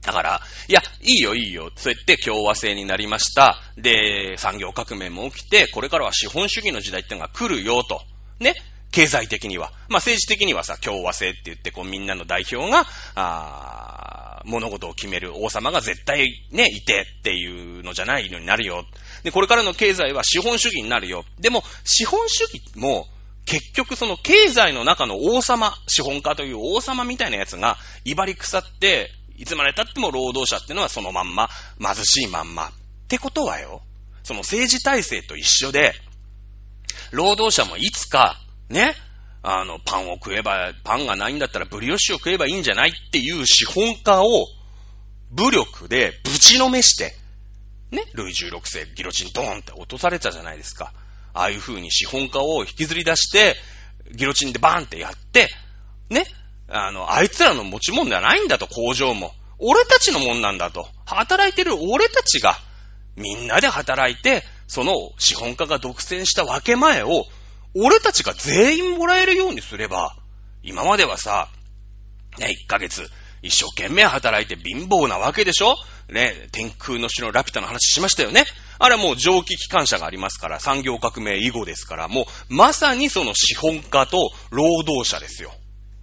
[0.02, 1.72] だから、いや、いいよいいよ。
[1.76, 3.58] そうやって共和制になりました。
[3.78, 8.02] で、産業革命も起きて、これからは資本主義の時代ってのが来るよと。
[8.40, 8.54] ね。
[8.96, 9.74] 経済的には。
[9.90, 18.86] まあ政治的にはさ、共和制って言って、こうみんなの代表が、あ物事を決める王様が絶対ね、いてっていうのじゃないのになるよ。
[19.24, 21.26] で、これからの経済は資本主義になるよ。
[21.40, 23.08] でも、資本主義も、
[23.46, 31.50] 結局その経済の中の王様、資本家という王様みたいなやつが、威張り腐って、いつまで経っても労働者ってのはそのまんま、
[31.82, 32.68] 貧しいまんま。
[32.68, 32.72] っ
[33.10, 33.82] てことはよ、
[34.24, 35.94] その政治体制と一緒で、
[37.12, 38.96] 労働者もいつかね、
[39.44, 44.48] あの、パンを食えば、パンがないんだったらブリオッシュを食えばいいんじゃないっていう資本家を
[45.32, 47.14] 武力でぶちのめして、
[47.92, 50.94] ね、ルイ16世ギロチンドーンって落とされたじゃないですか。
[51.34, 53.56] ああいう風に資本家を引きずり出して、
[54.16, 55.50] ギロチンでバーンってやって、
[56.10, 56.26] ね、
[56.68, 59.34] あの、あいつらの持ち物ではないんだと、工場も。
[59.60, 60.88] 俺たちのもんなんだと。
[61.06, 62.58] 働いてる俺たちが、
[63.16, 67.26] みんなで働いて、その資本家が独占した分け前を
[67.76, 70.16] 俺たちが全員もらえるようにすれば、
[70.64, 71.50] 今まではさ、
[72.40, 73.10] ね、1ヶ月、
[73.42, 75.76] 一生懸命働いて貧乏なわけでしょ？
[76.10, 78.46] ね、天空の城ラピュタの話しましたよね？
[78.80, 85.52] あれはもう蒸気機関車がありますから、産業革命以後ですから、もうまさにその資本家と労働者ですよ。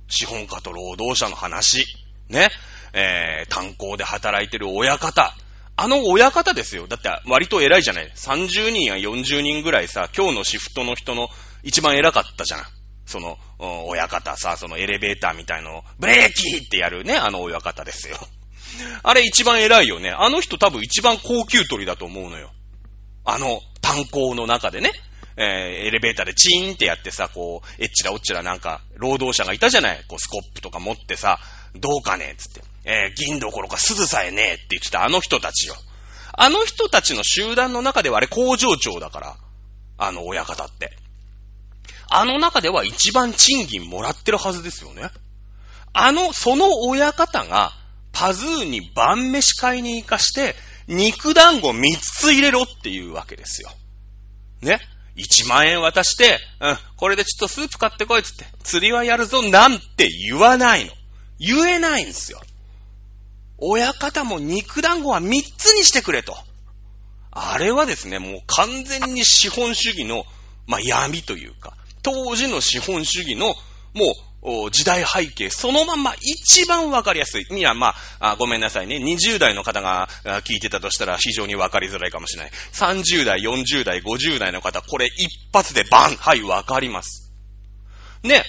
[0.09, 1.87] 資本家と労働者の話。
[2.29, 2.51] ね。
[2.95, 5.35] えー、炭鉱で働いてる親方。
[5.77, 6.87] あの親方ですよ。
[6.87, 8.13] だって割と偉いじゃない。
[8.15, 11.29] 30人や40人ぐらいさ、今日のシフトの人の
[11.63, 12.67] 一番偉かったじゃない。
[13.07, 13.39] その、
[13.89, 18.17] 親方さ、そのエレベーターみたいの、ブレーキってやるね、あの親方ですよ。
[19.03, 20.11] あれ一番偉いよね。
[20.11, 22.53] あの人多分一番高級鳥だと思うのよ。
[23.25, 24.93] あの、炭鉱の中でね。
[25.37, 31.39] えー、エレベーターでチーンってやってさ、こう、えっちらおっちらなんか、労働者がいたじゃないこう、スコップとか持ってさ、
[31.75, 32.63] どうかねつって。
[32.85, 35.75] えー、銀どころか鈴さえねえって言ってたあの人たちよ。
[36.35, 39.37] あの人たちの集団の中ではあれ工場長だから。
[39.99, 40.97] あの親方って。
[42.15, 45.11] あの中では一番賃金もらってるはずですよね。
[45.95, 47.73] あの、その親方が、
[48.13, 50.55] パズーに晩飯買いに行かして、
[50.89, 53.71] 肉団子3つ入れろっていうわけですよ。
[54.61, 54.81] ね
[55.17, 60.93] ？1万円渡して、うん、これでちょっとスープ買ってこいつって、釣りはやるぞなんて言わないの。
[61.39, 62.43] 言えないんですよ。
[63.57, 66.37] 親方も肉団子は3つにしてくれと。
[67.31, 70.25] あれはですね、もう完全に資本主義の、
[70.67, 73.55] まあ、闇というか、当時の資本主義の、
[73.95, 74.15] も
[74.67, 77.47] う、時代背景、そのまま一番わかりやすい。
[77.49, 78.97] いや、まあごめんなさいね。
[78.97, 80.09] 20代の方が
[80.43, 82.53] 聞いてたとしたら非常にわかりづらいかもしれない。
[82.73, 87.33] 30代、40代、50代の方、これ一発でバンはい、わかります。
[88.25, 88.43] ね、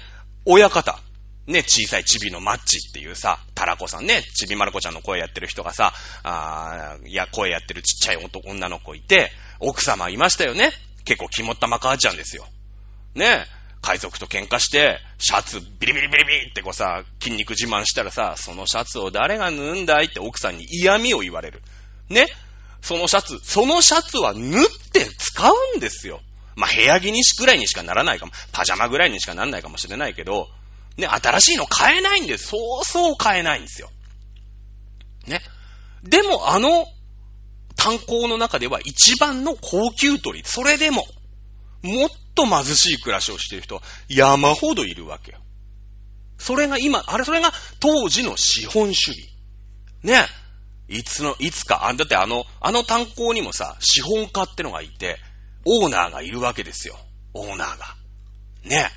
[0.46, 1.00] 親方。
[1.46, 10.72] ね、小さいチビのマッチっていうさ、タラコさんね、チビマルコちゃんの声やってる人がさ、あいや、声やってるちっちゃい男、女の子いて、奥様いましたよね。
[11.04, 12.48] 結構肝ったま母ちゃんですよ。
[13.15, 13.45] ね、
[13.82, 21.62] 海賊と喧嘩して、シャツビリビリビリビリってこうさ、筋肉自慢したらさ、そのシャツを誰が縫うんだいって奥さんに嫌味を言われる。
[22.10, 22.28] ね
[22.82, 26.21] そのシャツ、そのシャツは縫って使うんですよ。
[26.56, 28.32] まあ、部屋着にしぐらいにしかならないかも。
[28.52, 30.49] パジャマぐらいにしかならないかもしれないけど、
[30.97, 32.47] ね、新しいの買えないんです。
[32.47, 33.89] そうそう買えないんですよ。
[35.28, 35.41] ね。
[36.04, 36.86] でも、あの、
[37.76, 40.43] 炭鉱の中では一番の高級鳥。
[40.45, 41.06] それでも、
[41.82, 45.39] もっと貧しい暮らしをしている人は山ほどいるわけよ。
[46.38, 49.30] それが今、あれ、それが当時の資本主義。
[50.04, 50.26] ね。
[50.89, 55.17] いつの、いつか、あ、だってあの、あの炭鉱にもさ、資本家ってのがいて、
[55.65, 56.98] オーナーがいるわけですよ。
[57.34, 57.96] オーナーが。
[58.65, 58.89] ね。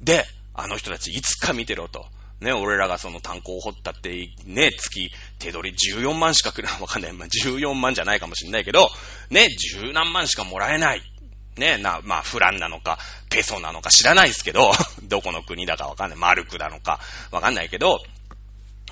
[0.00, 2.06] で、あの人たちいつか見てろと。
[2.40, 7.12] ね、俺らがその炭鉱を掘ったって、ね、月、手取り14万しかくれ わかんない。
[7.12, 8.90] まあ、14万じゃないかもしんないけど、
[9.30, 11.02] ね、十何万しかもらえない。
[11.56, 12.98] ね、な、まあ、フランなのか、
[13.30, 16.18] ペソなのか知らないですけど、 どこの国だかわかんない。
[16.18, 18.02] マルクなのか、わかんないけど、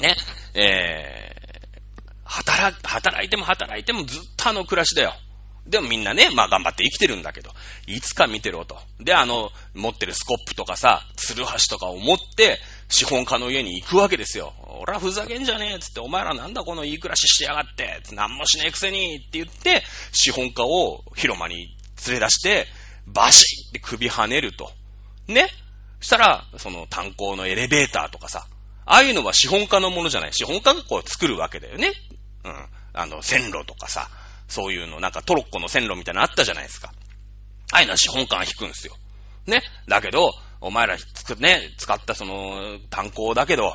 [0.01, 0.16] ね、
[0.55, 5.14] えー、働、働いても働いてもずっとあの暮らしだよ。
[5.66, 7.51] でもみんなね、まあ頑張って生きてるんだけど、
[7.87, 8.79] いつか見てろと。
[8.99, 14.53] で、あの、持ってるスコップとかさ、ツルハシとかを持って、資本家の家に行くわけですよ。
[14.81, 22.67] 俺はふざけんじゃねえっつって、お前らなんだこのいい暮らししてやがって、なんもしねえくせにって言って、資本家を広間に連れ出して、
[23.07, 24.73] バシッって首跳ねると。
[25.27, 25.49] ね
[26.01, 28.47] したら、その炭鉱のエレベーターとかさ、
[28.87, 30.33] ああいうのは資本家のものじゃない。
[30.33, 31.93] 資本家がこう作るわけだよね。
[32.45, 32.67] うん。
[32.93, 34.09] あの、線路とかさ、
[34.49, 36.93] そういうの、なんかトロッコの線路みたいなのあったじゃないですか。
[37.73, 38.97] ああいうのは資本家が引くんですよ。
[39.47, 39.63] ね。
[39.87, 43.75] だけど、お前らつく、ね、使ったその、炭鉱だけど、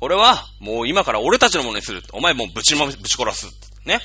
[0.00, 2.02] これは、もう今から俺たちのものにする。
[2.12, 3.46] お前もうぶちま、ぶち殺す。
[3.84, 4.00] ね。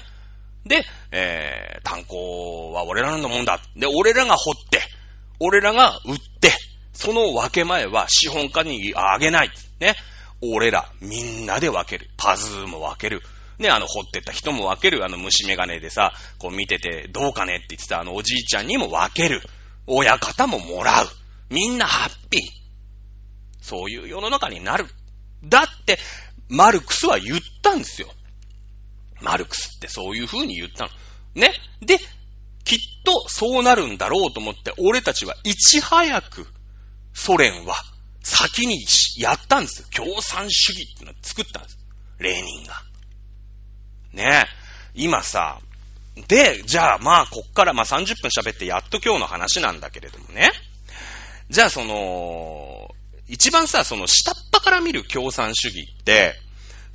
[0.68, 3.60] で、えー、炭鉱は俺らのもんだ。
[3.76, 4.82] で、俺らが掘って、
[5.40, 6.52] 俺らが売って、
[6.94, 9.52] その分け前は資本家にあげない。
[9.80, 9.96] ね。
[10.42, 12.10] 俺ら、みんなで分ける。
[12.18, 13.22] パズーも分ける。
[13.60, 15.04] ね、あの、掘ってった人も分ける。
[15.04, 19.42] あの、虫眼鏡でさ、こう見てて、どうかねって言ってたあの、おじいちゃんにも分ける。
[19.88, 21.08] 親方ももらう。
[21.50, 22.42] みんなハッピー。
[23.62, 24.86] そういう世の中になる。
[25.44, 25.98] だって、
[26.50, 28.10] マルクスは言ったんですよ。
[29.22, 30.90] マルクスってそういう風に言ったの。
[31.36, 31.54] ね。
[31.82, 31.98] で、
[32.64, 36.48] きっとそうなるんだろうと思って、俺たちはいち早く、
[37.14, 37.76] ソ連は
[38.24, 38.86] 先に
[39.18, 39.90] やったんです。
[39.90, 41.78] 共産主義ってのを作ったんです。
[42.20, 42.82] レーニンが。
[44.14, 44.46] ね
[44.94, 45.60] 今さ、
[46.28, 50.52] で、じゃあまあ、こっからまあ30分喋ってやっと今日の話なんだけれどもね。
[51.50, 52.90] じゃあその、
[53.28, 56.36] 一番さ、その下っ端から見る共産主義って、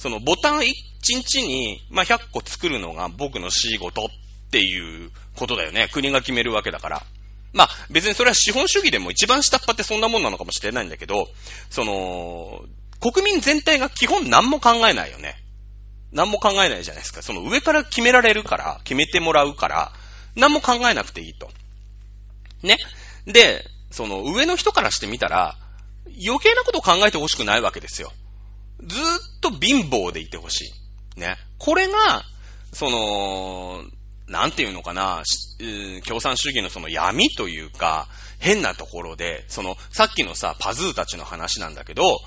[0.03, 0.65] そのボタン1
[1.07, 4.09] 日に、まあ、100個作るのが僕の仕事っ
[4.51, 5.89] ていうことだよね。
[5.93, 7.03] 国が決めるわけだから。
[7.53, 11.29] まあ、別にそれは資本主義でも一番下っ端ってそんなもんなのかもしれないんだけど、
[11.71, 12.65] その、
[12.99, 15.37] 国民全体が基本何も考えないよね。
[16.11, 17.23] 何も考えないじゃないですか。
[17.23, 19.93] その上から決められるから、決めてもらうから、
[20.35, 21.49] 何も考えなくていいと。
[22.65, 22.77] ね。
[23.27, 25.57] で、その上の人からしてみたら、
[26.27, 28.13] 余計なことを考えてほしくないわけですよ。
[28.87, 30.73] ずーっと貧乏でいてほし
[31.17, 31.21] い。
[31.21, 31.37] ね。
[31.59, 32.25] これが、
[32.73, 33.85] その、
[34.29, 35.23] なんていうのかな、
[36.07, 42.21] 共産主義のその闇というか、変なところで、その、さっきのさ、パズーたちの話なんだけど、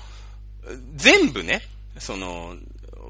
[0.94, 1.62] 全部ね、
[1.98, 2.56] その、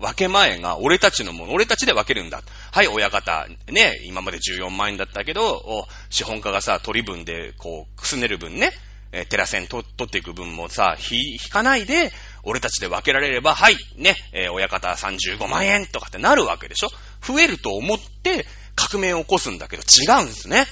[0.00, 2.42] 分け前が俺たちのもの、俺たちで分けるんだ。
[2.72, 8.72] はい、親方、ね、今まで14万円だったけど、資本家がさ、取り分で、こう、くすねる分ね、
[9.12, 12.12] えー、テラセン取っていく分もさ、引かないで、
[12.48, 16.88] 俺たちで分けられれば、はい、ね、えー、親方35万円とかってなるわけでしょ？
[17.20, 20.66] 増えると思って革命を起こすんだけど違うんですね。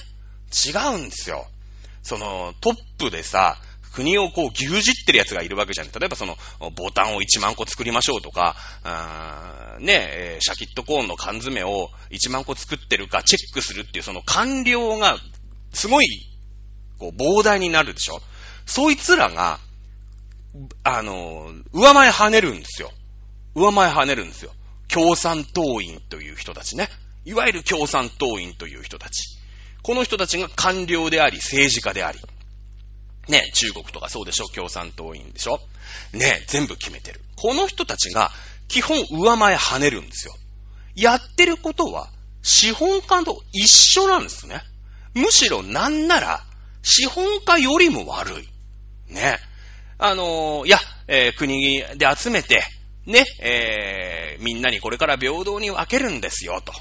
[0.67, 1.45] 違うんですよ。
[2.01, 3.57] その、トップでさ、
[3.91, 5.87] 国をこう牛耳ってる奴がいるわけじゃん。
[5.87, 6.37] 例えばその、
[6.75, 15.17] ボタンを1万個作りましょうとか、あね、え、シャキットコーンの缶詰を1万個作ってるかチェックするっていうその官僚が、
[15.73, 16.07] すごい、
[16.99, 18.21] こう、膨大になるでしょ？
[18.65, 19.59] そいつらが、
[20.83, 22.91] あの、上前跳ねるんですよ。
[23.55, 24.51] 上前跳ねるんですよ。
[24.87, 26.89] 共産党員という人たちね。
[27.25, 29.37] いわゆる共産党員という人たち。
[29.81, 32.19] この人たちが官僚であり、政治家であり。
[33.27, 34.45] ね、中国とかそうでしょ？
[34.47, 35.59] 共産党員でしょ？
[36.13, 37.21] ね、全部決めてる。
[37.35, 38.31] この人たちが、
[38.67, 40.33] 基本上前跳ねるんですよ。
[40.95, 42.09] やってることは、
[42.43, 44.61] 資本家と一緒なんですね。
[45.15, 46.43] むしろなんなら、
[46.83, 49.13] 資本家よりも悪い。
[49.13, 49.39] ね。
[49.97, 50.77] あのー、いや、
[51.07, 52.63] えー、国で集めて、
[53.05, 56.73] ね、えー、みんなにこれから平等に分けるんですよ、と。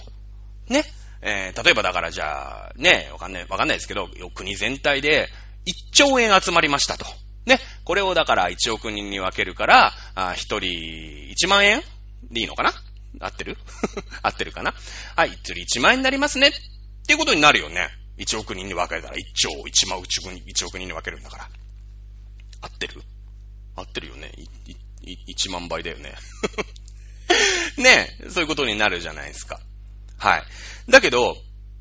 [0.73, 0.85] ね。
[1.23, 5.29] えー、例えばだからじゃあ、ね、わかんない、わかんないですけど、国全体で
[5.67, 7.07] 1兆円集まりましたと。
[7.47, 7.59] ね。
[7.85, 11.83] これをだから1億人に分けるから、あ1人1万円
[12.31, 12.73] でいいのかな？
[13.21, 13.57] 合ってる？
[14.23, 14.75] 合ってるかな？
[15.17, 16.49] はい、1人1万円になりますね。
[16.49, 16.53] っ
[17.07, 17.89] ていうことになるよね。
[18.19, 21.49] 1億人に分けたら1兆1万1億人に分けるんだから。
[22.65, 23.03] 合ってる？
[23.77, 24.33] 合ってるよね。
[25.03, 26.15] 1万倍だよね。
[27.77, 29.61] ねそういうことになるじゃないですか。
[30.17, 30.43] はい。
[30.89, 31.37] だけど、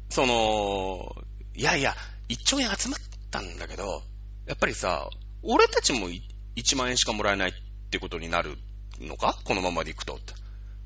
[0.10, 1.16] その、
[1.56, 1.96] いやいや、
[2.30, 3.00] 1兆円集まっ
[3.32, 4.04] たんだけど、
[4.46, 5.10] やっぱりさ、
[5.42, 7.54] 俺たちも1万円しかもらえないっ
[7.92, 8.58] てことになる
[9.00, 9.40] のか？
[9.46, 10.20] このままでいくと。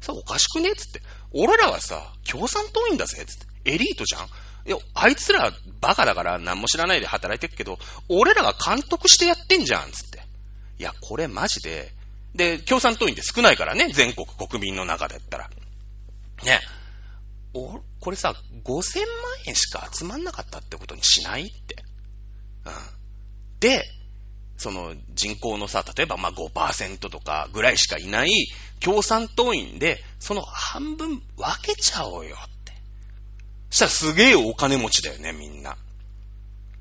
[0.02, 0.76] さ、おかしくね？
[0.76, 1.02] つって。
[1.32, 3.26] 俺らはさ、共産党員だぜ？
[3.26, 3.72] つって。
[3.72, 4.30] エリートじゃん？
[4.68, 10.20] いや、あいつらバカだから何も知らないで働いてるけど、俺らが監督してやってんじゃんつって。
[10.78, 11.94] いや、これマジで、
[12.36, 15.50] で、共産党員って少ないからね、全国国民の中で言ったら。
[16.44, 16.60] ね。
[17.54, 19.08] お、これさ、5000万
[19.48, 21.84] 円しか集まんなかったってことにしないって。
[22.66, 22.74] うん。
[23.62, 23.84] で、
[24.58, 28.32] その人口のさ、例えばまあ5%とかぐらいしかいない
[28.82, 32.38] 共産党員で、その半分分けちゃおうよ。
[33.70, 35.78] したらすげえお金持ちだよね、みんな。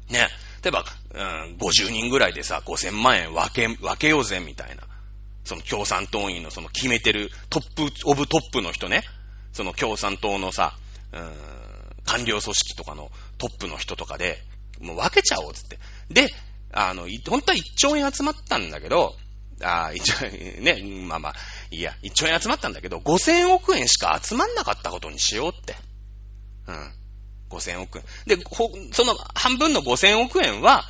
[0.08, 0.28] ね。
[0.62, 4.82] 例えば、うん、50人ぐらいでさ、5000万円分け、分けようぜ、みたいな。
[5.44, 9.02] その共産党員のその決めてるトップ、オブトップの人ね。
[9.52, 10.76] その共産党のさ、
[11.12, 11.32] うん、
[12.04, 14.38] 官僚組織とかのトップの人とかで、
[14.80, 15.78] もう分けちゃおう、つって。
[16.10, 16.28] で、
[16.72, 19.16] あの、本当は1兆円集まったんだけど、
[19.62, 21.34] ああ一兆円、ね、まあまあ、
[21.70, 25.76] いや、1兆円集まったんだけど、5000億円しか集まんなかったことにしようって。
[26.68, 26.92] うん。
[27.50, 28.04] 5000億円。
[28.26, 28.42] で、
[28.92, 30.84] その半分の5000億円は、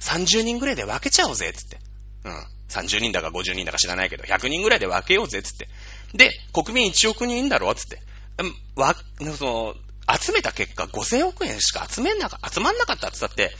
[0.00, 1.78] 30人ぐらいで分けちゃおうぜ、つって。
[2.24, 2.46] うん。
[2.68, 5.68] 30人だか50人だか知らないけど、100人ぐらいで分けようぜ、つって。
[6.14, 8.00] で、国民1億人だろ、つって。
[8.74, 8.94] わ、
[9.38, 9.74] その、
[10.20, 13.56] 集めた結果5000億円しか集めんなか、集まんなかったって言ったって、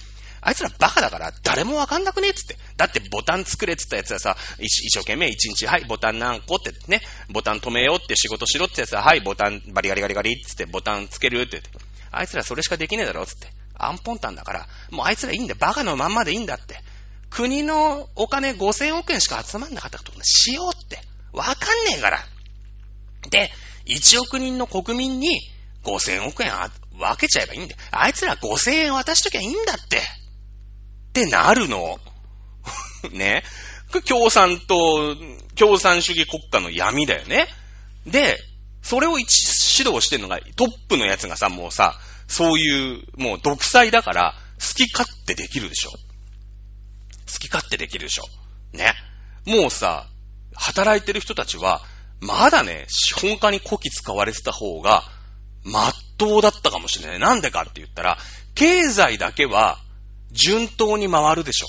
[0.46, 2.56] あいつらバカだから誰もわかんなくねえっつって。
[2.76, 7.00] だってボタン作れっつったやつはさ、一生懸命一日、はい、ボタン何個ってね、
[7.32, 11.70] ボタン止めようって仕事しろってやつは、はい、ボタンバリガリガリガリっつってボタンつけるって言って。
[12.12, 13.48] あいつらそれしかできねえだろつって。
[13.74, 15.56] アンポンタンだから、もうあいつらいいんだよ。
[15.58, 16.80] バカのまんまでいいんだって。
[17.28, 21.00] 国のお金5000億円しか集まんなかったことしようって。
[21.32, 21.56] わかん
[21.86, 22.20] ねえから。
[23.30, 23.50] で、
[23.86, 25.40] 1億人の国民に
[25.82, 26.52] 5000億円
[26.92, 27.80] 分けちゃえばいいんだよ。
[27.90, 30.00] あいつら5000円渡しときゃいいんだって。
[31.22, 31.98] ってなるの？
[33.10, 33.42] ね。
[34.06, 35.16] 共産党、
[35.54, 37.48] 共産主義国家の闇だよね。
[38.04, 38.38] で、
[38.82, 41.98] それを一指導してるのがトップのやつがさ、もうさ、
[42.28, 45.90] そういう、もう独裁だから、好き勝手できるでしょ。
[45.90, 45.96] 好
[47.38, 48.24] き勝手できるでしょ。
[48.72, 48.94] ね。
[49.46, 50.08] もうさ、
[50.54, 51.82] 働いてる人たちは、
[52.20, 55.04] まだね、資本家に古希使われてた方が、
[55.64, 57.18] まっとうだったかもしれない。
[57.18, 58.18] なんでかって言ったら、
[58.54, 59.78] 経済だけは、
[60.36, 61.66] 順当に回るでしょ。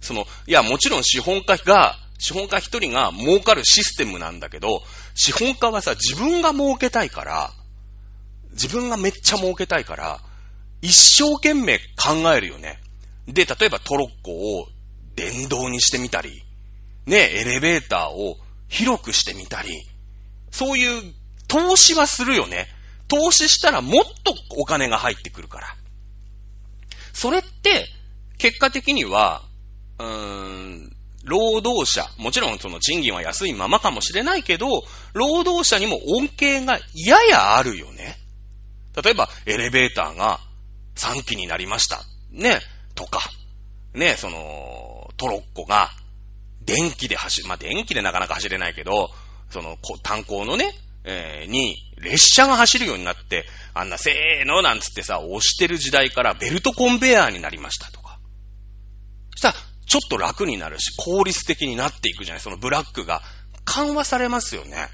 [0.00, 4.82] その、いや、もちろん資本家が、資本家一人が儲かるシステムなんだけど、
[5.14, 7.52] 資本家はさ、自分が儲けたいから、
[8.52, 10.20] 自分がめっちゃ儲けたいから、
[10.82, 12.80] 一生懸命考えるよね。
[13.26, 14.68] で、例えばトロッコを
[15.14, 16.42] 電動にしてみたり、
[17.06, 18.36] ね、エレベーターを
[18.68, 19.70] 広くしてみたり、
[20.50, 21.14] そういう
[21.46, 22.68] 投資はするよね。
[23.08, 25.76] 投資したらもっとお金が入ってくるから。
[27.12, 27.42] それっ、
[28.38, 29.42] 結果的には、
[29.98, 34.66] うーん、労働者、もちろんその賃金は安いままかもしれないけど、
[35.12, 38.16] 労働者にも恩恵がややあるよね。
[39.02, 40.40] 例えば、エレベーターが
[40.96, 42.02] 3機になりました。
[42.30, 42.60] ね、
[42.94, 43.20] とか、
[43.94, 45.90] ね、その、トロッコが
[46.62, 49.10] 電気で走る、まあ、電気でなかなか走れないけど、
[49.50, 50.72] その、炭鉱のね、
[51.04, 58.18] えー、に、列車が走るようになって、あんなせーのなんつってさ、押してる時代からベルトコンベヤーになりましたとか。
[59.32, 59.54] そしたら、
[59.86, 63.22] ちょっと楽になるし、効率的になっていくじゃないそのブラックが
[63.64, 64.88] 緩和されますよね。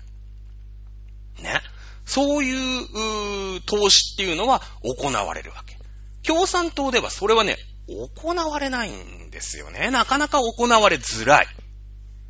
[1.40, 1.60] ね。
[2.04, 5.76] そういう、う投資っていうのは行われるわけ。
[6.22, 9.90] 共産党ではそれはね、行われないんですよね。
[9.90, 11.46] なかなか行われづらい。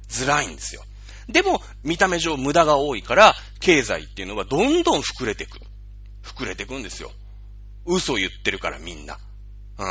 [0.08, 0.84] づらいんですよ。
[1.28, 5.58] でも、見た目上無駄が多いから、経済っていうのはどんどん膨れてく。
[6.22, 7.10] 膨れてくんですよ。
[7.86, 9.18] 嘘言ってるからみんな。
[9.78, 9.86] うん。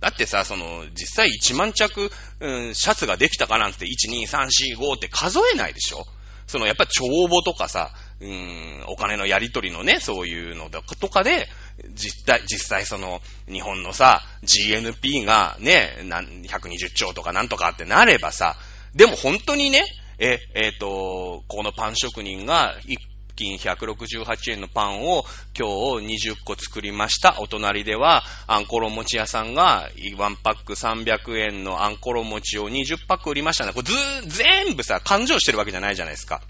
[0.00, 2.10] だってさ、その、実際1万着、
[2.40, 6.06] うん、シャツができたかなんて、1、2、3、4、5って数えないでしょ
[6.46, 11.48] その、やっぱ帳簿とかさ、うん、お金のやり取りのね、そういうのとかで、
[11.90, 18.56] 実際、実際その、日本のさ、GNP がね、120兆とかなんとかってなればさ、
[18.94, 19.84] でも本当にね、
[20.20, 22.98] え、えっ、ー、と、このパン職人が一
[23.36, 25.24] 斤168円のパンを
[25.58, 27.36] 今日20個作りました。
[27.40, 33.72] お隣では、あんころ餅屋さんが1パック300円のあんころ餅を20パック売りましたね。
[33.72, 33.94] これず
[34.28, 36.42] 全部さ、勘定してるわけじゃないじゃないですか。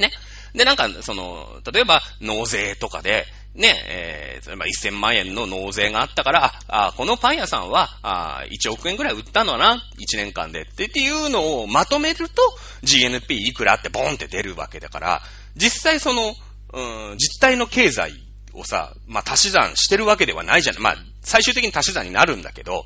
[0.00, 0.10] ね。
[0.54, 12.42] で、なんか、その、例えば、納税とかで、ね、えー、例えば1000万円の納税があったから、あ、このパン屋さんは、あ1億円ぐらい売ったのな、1年間でってっていうのをまとめると、
[12.82, 15.22] GNP いくらってボンって出るわけだから、
[15.56, 16.34] 実際その、
[16.72, 18.12] うん、実体の経済
[18.52, 20.82] をさ、まあ、足し算してるわけではないじゃない。
[20.82, 22.84] まあ、最終的に足し算になるんだけど、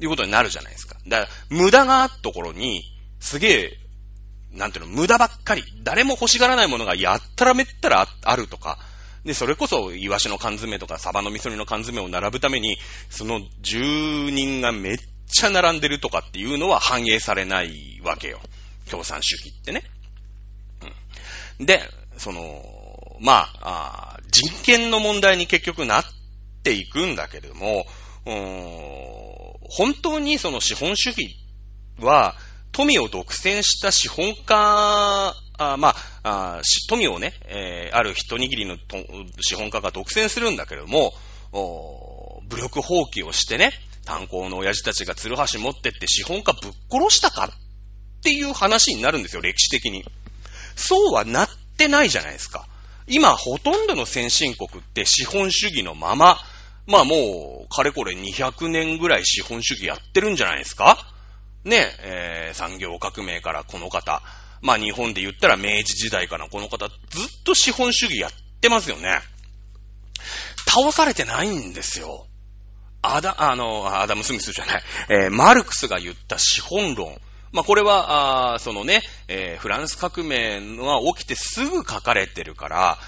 [0.00, 0.96] いうことになるじゃないですか。
[1.06, 2.82] だから、無駄があったところに、
[3.20, 3.78] すげえ、
[4.52, 8.78] なんていうの、無駄ばっかり、誰も欲しがらないものがやったらめったらあるとか、
[9.24, 12.76] で、それこそ、イワシの缶詰とか、サバの味噌煮の缶詰を並ぶために、
[13.08, 14.98] その住人がめっ
[15.28, 18.40] ちゃ並んでるとかっていうのは反映されないわけよ。
[18.90, 19.84] 共産主義ってね。
[21.58, 21.66] うん。
[21.66, 21.80] で、
[22.18, 22.62] その、
[23.20, 26.04] まあ、あ人権の問題に結局なっ
[26.62, 27.86] ていくんだけれども、
[28.24, 31.36] 本当にその資本主義
[31.98, 32.34] は、
[32.72, 38.76] 富を独占した資本家、あまあ富をね、えー、ある一握りの
[39.40, 41.12] 資本家が独占するんだけれども、
[41.52, 43.72] 武力放棄をしてね、
[44.04, 47.50] 炭鉱の親父たちが鶴橋持ってって資本家ぶっ殺したかっ
[48.22, 50.04] ていう話になるんですよ、歴史的に。
[50.74, 52.66] そうはなってないじゃないですか。
[53.06, 56.38] 今、ほとんどの先進国って資本主義のまま、
[56.86, 61.11] まあもう、かれこれ200年ぐらい資本主義やってるんじゃないですか
[61.64, 64.22] ね、えー、産業革命からこの方、
[64.60, 66.98] まあ日本で言ったら明治時代からこの方、ずっ
[67.44, 69.20] と資本主義やってますよね。
[70.66, 72.26] 倒されてないんですよ。
[73.02, 77.20] アダ、あの、アダム・スミスじゃない、えー、マルクスが言った資本論。
[77.50, 82.98] まあ、これは、あそのね、えー、フランス革命が起きてすぐ書かれてるから、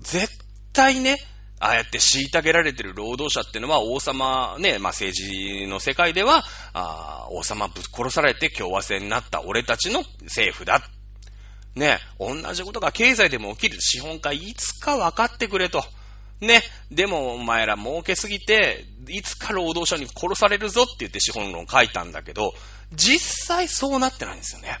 [0.00, 0.28] 絶
[0.72, 1.18] 対ね、
[1.62, 10.82] ああやって虐げられてる労働者ってのは王様ね、まあ、政治の世界では、あ王様ぶっ殺されて共和制になった俺たちの政府だ。
[11.76, 13.80] ね、同じことが経済でも起きる。
[13.80, 15.84] 資本家いつか分かってくれと。
[16.40, 16.62] ね。
[16.90, 22.54] でも、お前ら儲けすぎて、いつか労働者に殺されるぞって言って資本論書いたんだけど、
[22.92, 24.78] 実際そうなってないんですよね。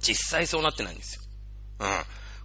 [0.00, 1.22] 実際そうなってないんですよ。
[1.80, 1.88] うん。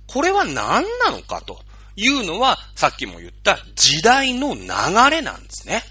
[0.08, 1.62] これは何なのかと
[1.98, 4.62] いうのは、さっきも言った時代の流
[5.10, 5.84] れなんですね。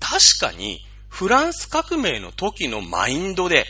[0.00, 3.66] 確かに、フランス革命の時のマインドで、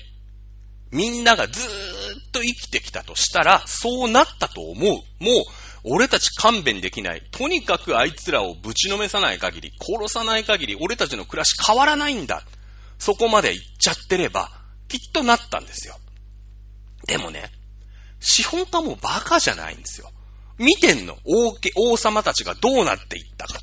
[0.93, 4.93] みんながずーっと生きてきたとしたら、そうなったと思う。
[4.93, 5.45] もう、
[5.83, 7.23] 俺たち勘弁できない。
[7.33, 12.45] とにかくあいつらをぶちのめさない限り、殺さない限り、俺たちの暮らし変わらないんだ。
[12.99, 14.51] そこまで行っちゃってれば、
[14.89, 15.99] きっとなったんですよ。
[17.09, 17.51] でもね、
[18.21, 20.11] 資本家もバカじゃないんですよ。
[20.59, 21.19] 見てんの？
[21.25, 23.61] 王家王様たちがどうなっていったか。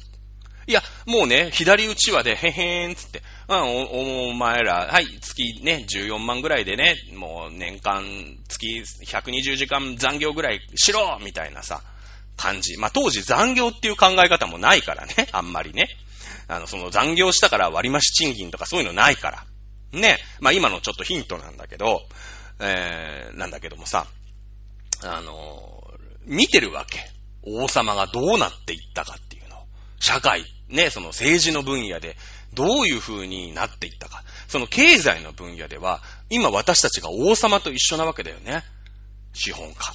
[0.65, 8.05] いや、もうね、左打ちはで、へへーんつって、うん、お、お前ら、はい、月ね、14万ぐらいでね、もう年間、
[8.47, 11.81] 月120時間残業ぐらいしろみたいなさ、
[12.37, 12.77] 感じ。
[12.77, 15.87] まあ、当時残業っていう考え方もないからね、あんまりね。
[16.47, 19.45] あの、その残業したから割増賃金とかそういうのないから。
[19.91, 20.17] ね。
[20.39, 22.01] まあ今のちょっとヒントなんだけど、
[22.59, 24.07] えー、なんだけどもさ、
[25.03, 25.72] あの、
[26.25, 26.99] 見てるわけ。
[27.43, 29.65] 王様がどうなっていったかっていうのを。
[29.99, 32.15] 社会、ね、その政治の分野で
[32.53, 34.23] どういう風になっていったか。
[34.47, 38.63] その経済の分野では、今私たちが王様と一緒なわけだよね。
[39.33, 39.93] 資本家。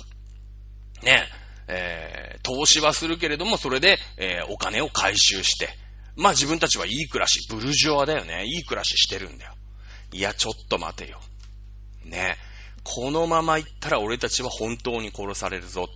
[1.03, 1.29] ね、
[1.68, 5.68] えー、投資はするけれども、それで、えー、お金を回収して、
[6.16, 8.45] まあ自分たちはいい暮らし、ブルジョワだよね。
[8.45, 9.55] いい暮らししてるんだよ。
[10.12, 11.20] いや、ちょっと待てよ。
[12.05, 12.37] ね。
[12.83, 15.89] このまま行ったら俺たちは本当に殺されるぞ。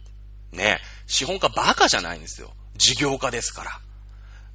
[0.53, 0.79] ね。
[1.07, 2.53] 資本家バカじゃないんですよ。
[2.77, 3.81] 事業家ですから。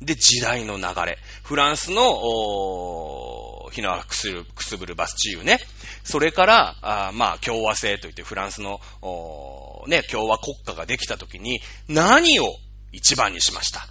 [0.02, 1.18] で、時代の流れ。
[1.43, 5.60] フランスの、おー日のくする、くすぶるバスチーユね。
[6.04, 12.56] それから、あまあ、共和制といってフランスの、おーね、共和国家ができた時に、何を
[12.91, 13.88] 一番にしました？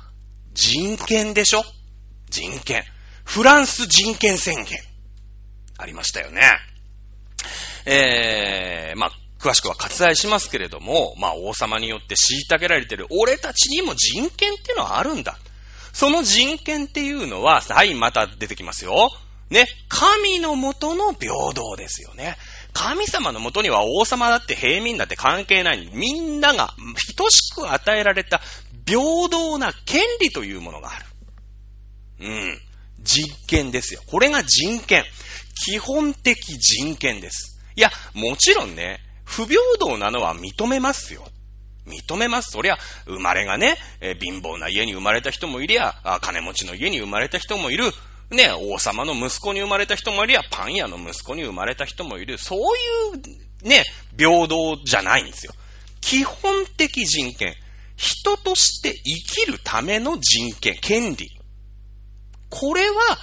[0.54, 1.64] 人権でしょ？
[2.30, 2.84] 人権。
[3.24, 4.78] フランス人権宣言。
[5.78, 6.40] ありましたよね。
[7.84, 15.38] えー、まあ、詳しくは割愛しますけれども、まあ、王様によって虐げられてる俺たちにも人権ってのはあるんだ。
[15.92, 19.10] その人権っていうのは、はい、また出てきますよ。
[19.48, 22.36] ね、神のもとの平等ですよね。
[22.72, 25.88] 神様のもとには王様だって平民だって関係ない。
[25.94, 26.74] みんなが
[27.16, 28.40] 等しく与えられた
[28.86, 31.06] 平等な権利というものがある。
[32.20, 32.60] うん。
[33.00, 34.02] 実権ですよ。
[34.06, 35.04] これが人権。
[35.64, 37.58] 基本的人権です。
[37.76, 41.28] いや、もちろんね、不平等なのは認めますよ。
[41.86, 42.52] 認めます。
[42.52, 47.92] そりゃ、生まれがね、え、貧乏な家に生まれた人もいりゃ、金持ちの家に生まれた人もいる。
[48.30, 52.38] ね、王様の息子に生まれた人もいりゃ、パン屋の息子に生まれた人もいる。
[52.38, 52.62] そうい
[53.64, 53.84] う、ね、
[54.16, 55.52] 平等じゃないんですよ。
[56.00, 57.54] 基本的人権。
[57.96, 61.30] 人として生きるための人権、権利。
[62.50, 63.18] これは、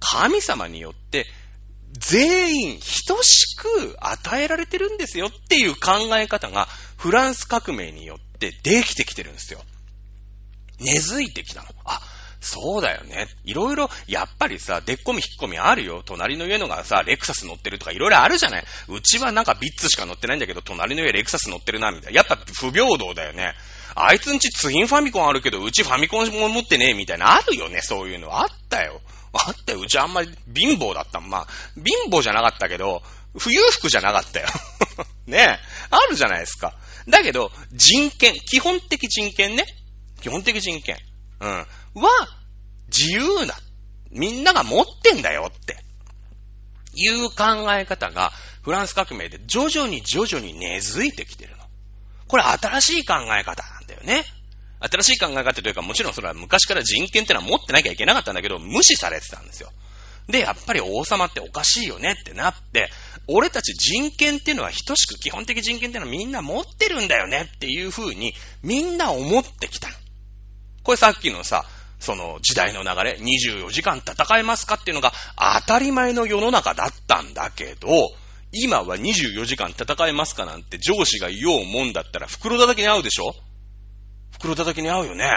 [0.00, 1.26] 神様によって
[1.98, 6.66] 全員等しく与えられてるんですよっていう考え方が
[6.96, 9.60] フランス革命によってできてきてるんですよ。
[10.80, 11.68] 根付いてきたの。
[11.84, 12.00] あ、
[12.40, 13.26] そうだよね。
[13.44, 16.02] いろいろ、やっぱりさ、でっこみ引っ込みあるよ。
[16.04, 22.16] 隣の家のがさ、レクサス乗ってるとかいろいろあるじゃないうちはなんかビッツしか乗ってないんだけど、隣の家レクサス乗ってるな、みたいな。
[22.16, 23.54] やっぱ不平等だよね。
[23.94, 27.36] あいつんちツインファミコンあるけど、うちファミコンも持ってねえ、みたいな。
[27.36, 28.40] あるよね、そういうの。
[28.40, 29.00] あったよ。
[29.32, 29.80] あったよ。
[29.80, 33.02] うちあんまり貧乏だったまあ、貧乏じゃなかったけど、
[33.36, 34.46] 不裕福じゃなかったよ。
[35.26, 35.58] ねえ。
[35.90, 36.74] あるじゃないですか。
[37.08, 39.64] だけど、人権、基本的人権ね。
[40.20, 40.98] 基本的人権。
[41.40, 41.48] うん。
[41.48, 41.66] は、
[42.88, 43.54] 自由な。
[44.10, 45.76] みんなが持ってんだよって。
[46.96, 48.32] いう考え方が、
[48.62, 51.53] フランス革命で徐々に徐々に根付いてきてる。
[52.34, 54.24] これ新しい考え方なんだよね。
[54.80, 59.70] 新しい考え方というか、もちろんそれは昔から人権ってのは持ってなきゃいけなかったんだけど、無視されてたんですよ。
[60.26, 62.90] で、やっぱり王様っておかしいよねってなって、
[63.28, 69.86] 俺たち人権っていうのは等しく基本的人権っていうのはみんな持ってるんだよねっていう風にみんな思ってきた。
[70.82, 71.64] これさっきのさ、
[72.00, 75.12] その時代の流れ、24時間戦えますかっていうのが
[75.60, 77.88] 当たり前の世の中だったんだけど、
[78.54, 83.34] 今は24時間戦えますかなんて上司が言おうもんだったら袋叩きに合うでしょ？
[84.32, 85.30] 袋叩きに合うよね？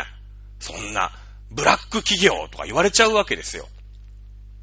[0.60, 1.12] そんな、
[1.52, 3.68] ブラック企業とか言われちゃうわけですよ。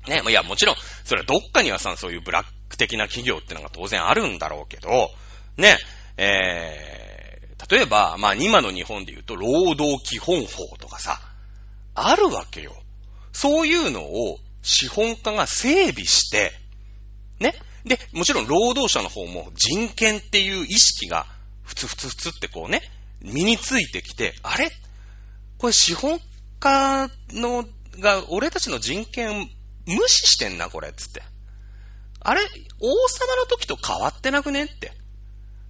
[0.08, 5.10] ね、いや、もちろん、それはどっかにはさ、そういうブラック的な企業ってのが当然あるんだろうけど、
[5.56, 5.78] ね、
[6.16, 11.20] えー、例えば、まあ、今の日本で言うと、労働基本法とかさ、
[11.94, 12.74] あるわけよ。
[13.32, 16.52] そういうのを資本家が整備して、
[17.40, 17.54] ね。
[17.84, 21.26] で、もちろん労働者の方も人権っていう意識が、
[21.62, 22.82] ふつふつふつってこうね、
[23.20, 24.70] 身についてきて、あれ？
[25.58, 26.20] これ資本
[26.60, 27.66] 家の、
[28.00, 29.48] が、俺たちの人権
[29.86, 31.22] 無視してんな、これ、つって。
[32.20, 32.40] あれ？
[32.80, 34.92] 王様の時と変わってなくねって。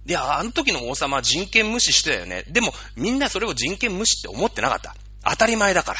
[0.07, 2.43] いや、あの時の王様は人権無視してたよね。
[2.47, 4.95] でも、みんなそれを人権無視って思ってなかった。
[5.29, 5.99] 当たり前だから。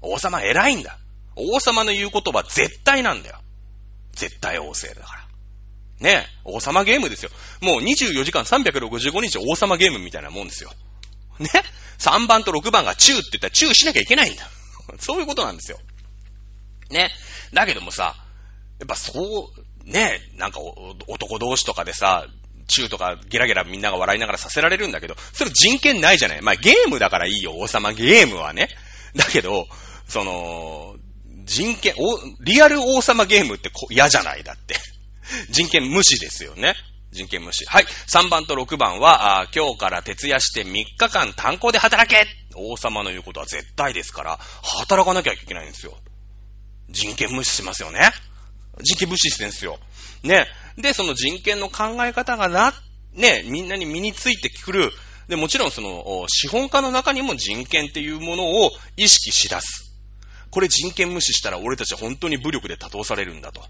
[0.00, 0.98] 王様偉いんだ。
[1.36, 3.38] 王様の言うことは絶対なんだよ。
[4.12, 5.26] 絶対王政だから。
[6.02, 7.30] ね、王様ゲームですよ。
[7.60, 10.70] もう24時間365日王様ゲームみたいなもんですよ。
[11.38, 11.48] ね
[11.98, 14.42] ?3 番と6番がチューって言ったらチューしなきゃいけないんだ。
[14.98, 15.78] そういうことなんですよ。
[16.90, 17.10] ね。
[17.54, 18.16] だけどもさ、
[18.80, 19.50] やっぱそ
[19.86, 20.60] う、ね、なんか
[21.06, 22.26] 男同士とかでさ、
[22.66, 26.42] チューとかゲラゲラみんなが笑いながらさせられるんだけど、それ人権ないじゃない。
[26.42, 28.68] まあゲームだからいいよ、王様ゲームはね。
[29.14, 29.68] だけど、
[30.08, 30.96] その、
[31.44, 31.94] 人権、
[32.40, 34.42] リアル王様ゲームって嫌じゃない？
[34.44, 34.76] だって。
[35.50, 36.74] 人権無視ですよね。
[37.12, 37.64] 人権無視。
[37.66, 37.84] はい。
[37.84, 45.96] 3番と6番は、今日から徹夜して3日間炭鉱で働け王様の言うことは絶対ですから、働かなきゃいけないんですよ。
[46.88, 48.10] 人権無視しますよね。
[48.82, 49.78] 人権無視してんですよ。
[50.22, 50.46] ね。
[50.76, 52.72] で、その人権の考え方がな、
[53.12, 54.90] ね、みんなに身についてくる。
[55.28, 59.92] で、もちろんその、資本家の中にも人権っていうものを意識しだす。
[60.50, 63.62] これ人権無視したら俺たちは本当に武力で打倒されるんだと。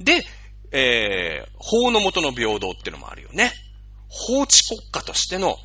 [0.00, 0.26] で、
[0.72, 3.52] えー、法の下の平等ってのもあるよね。
[4.08, 5.56] 法治国家としての、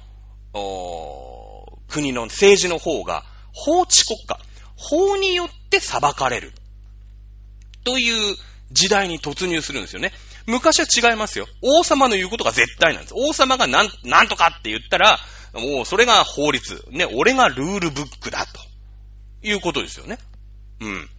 [1.87, 3.23] 国の政治の方が
[3.53, 4.39] 法治国家、
[4.75, 6.53] 法によって裁かれる。
[7.83, 8.35] という
[8.71, 10.11] 時代に突入するんですよね。
[10.45, 11.47] 昔は違いますよ。
[11.61, 13.13] 王様の言うことが絶対なんです。
[13.15, 15.19] 王様がなん、なんとかって言ったら、
[15.53, 16.85] もうそれが法律。
[16.91, 18.69] ね、俺がルールブックだと。
[19.41, 20.17] いうことですよね。
[20.81, 21.09] うん。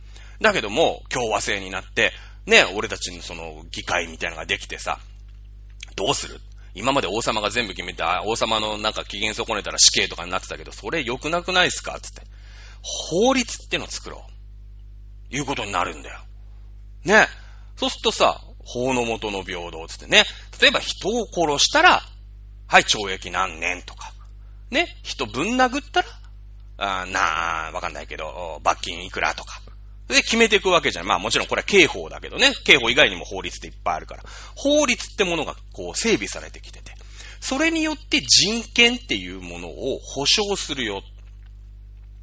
[0.41, 2.13] だけども、共和制になって、
[2.51, 4.99] ね、俺たちのその議会みたいなのができてさ、
[5.95, 6.41] どうする？
[6.75, 11.99] 今まで王様が全部決めて、王様のなんか機嫌損ねたら死刑とかになってたけど、それ良くなくないですか？
[12.01, 12.23] つって。
[12.83, 14.25] 法律ってのを作ろ
[15.31, 15.37] う。
[15.37, 16.19] いうことになるんだよ。
[17.05, 17.29] ね。
[17.77, 20.25] そうするとさ、法の元の平等つってね。
[20.61, 22.03] 例えば人を殺したら、
[22.67, 24.13] はい、懲役何年とか。
[24.71, 24.89] ね。
[25.05, 26.09] 人ぶん殴ったら、
[26.79, 29.61] あなあ、わかんないけど、罰金いくらとか。
[30.11, 31.07] で、決めていくわけじゃん。
[31.07, 32.53] まあもちろんこれは刑法だけどね。
[32.65, 34.25] 刑法以外にも法律っていっぱいあるから。
[34.57, 36.93] 法律ってものがこう整備されてきてて。
[37.41, 41.03] それによって人権っていうものを保障するよ。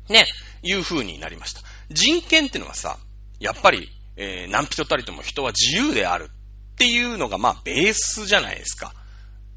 [0.10, 0.26] ね。
[0.64, 1.62] いう風になりました。
[1.90, 2.98] 人権ってのはさ、
[3.40, 6.30] やっぱり、えー、何人たりとも人は自由である
[6.74, 8.94] っていうのがまあベースじゃないですか。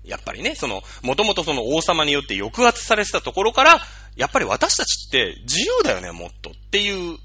[0.04, 3.80] やっぱりね、その、もともとその王様によって抑圧されてたところから、
[4.16, 7.18] やっぱり私たちって自由だよね、もっとっていう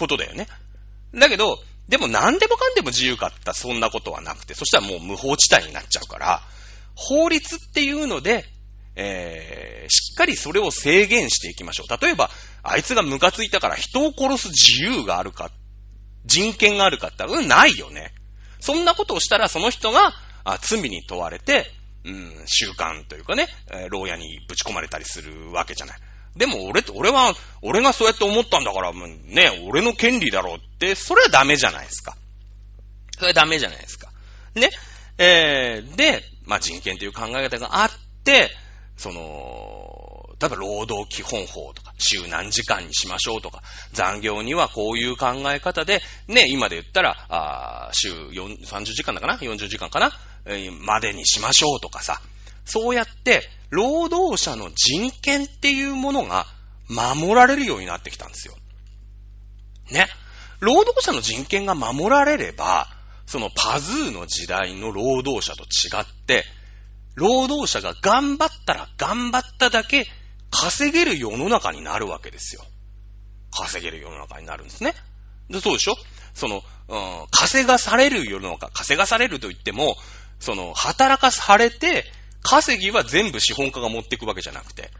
[0.00, 0.48] ことだよね。
[1.14, 6.42] だけど、でも何でもかんでも自由かったそんなことはなくて、そしたらもう無法地帯になっちゃうから、
[6.94, 8.44] 法律っていうので、
[8.96, 12.04] えー、しっかりそれを制限していきましょう。
[12.04, 12.30] 例えば、
[12.62, 15.50] あいつがムカついたから人を殺す自由があるか、
[16.26, 18.12] 人権があるかってうん、ないよね。
[18.60, 20.12] そんなことをしたらその人が
[20.44, 21.70] あ罪に問われて、
[22.04, 25.98] うん、習慣というかね、えー、牢屋にぶち込まれたりするわけじゃない。
[26.36, 32.16] でも俺、俺は、俺がそうやって思ったんだから、もうね、俺の権利だろうって、それはダメじゃないですか。
[33.16, 34.10] それはダメじゃないですか。
[34.54, 34.70] ね。
[35.18, 37.90] えー、で、まあ、人権という考え方があっ
[38.24, 38.50] て、
[38.96, 43.62] その、例えば労働基本法とか、週何時間にしましょうとか、
[43.92, 50.12] 残業にはこういう考え方で、ね、今で言ったら、あ週30時間だかな ?40 時間かな、
[50.46, 52.22] えー、までにしましょうとかさ、
[52.64, 56.46] そうやって、労働者の人権っていうものが
[56.88, 58.54] 守られるようになってきたんですよ。
[59.90, 60.08] ね。
[60.60, 62.88] 労働者の人権が守られれば、
[63.26, 66.44] そのパズーの時代の労働者と違って、
[67.14, 70.06] 労働者が頑張ったら頑張っただけ
[70.50, 72.64] 稼げる世の中になるわけですよ。
[73.52, 74.94] 稼げる世の中になるんですね。
[75.48, 75.96] でそうでしょ？
[76.34, 79.96] その、うん、稼がされる世の中、稼がされると言っても、
[80.38, 82.04] その、働かされて、
[82.42, 84.90] 稼ぎは全部資本家が持っていくわけじゃなくて。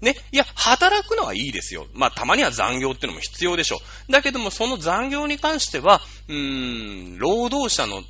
[0.00, 0.16] ね。
[0.32, 1.86] いや、働くのはいいですよ。
[1.92, 4.12] まあ、たまには残業っていうのも必要でしょう。
[4.12, 8.02] だけども、その残業に関しては、うーん、労働者の、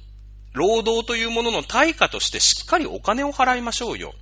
[0.53, 4.15] 労働というものの対価としてしっかりお金を払いましょうよ。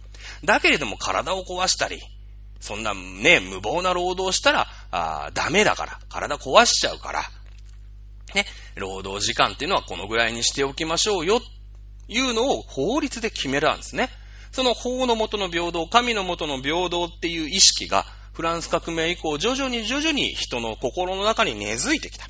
[0.44, 2.00] だけれども、体を壊したり、
[2.60, 6.00] そんなね、無謀な労働したら、あダメだから。
[6.08, 7.22] 体壊しちゃうから。
[8.34, 8.46] ね。
[8.74, 11.40] 労働時間っていうのはこのぐらいにしておきましょうよ。
[12.08, 14.10] いうのを法律で決めるんですね。
[14.58, 22.26] その法のもとの平等、神のもとの平等っていう意識が、フランス革命以降、徐々に徐々に人の心の中に根付いてきた。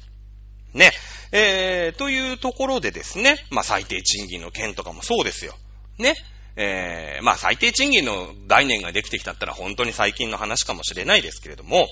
[0.74, 0.92] ね。
[1.32, 5.54] えー、というところでですね、まあ、最低賃金の件とかもそうですよ。
[5.96, 6.16] ね。
[6.56, 11.88] えー、まあ、最低賃金の概念ができてきたったら本当に最近の話かもしれないですけれども、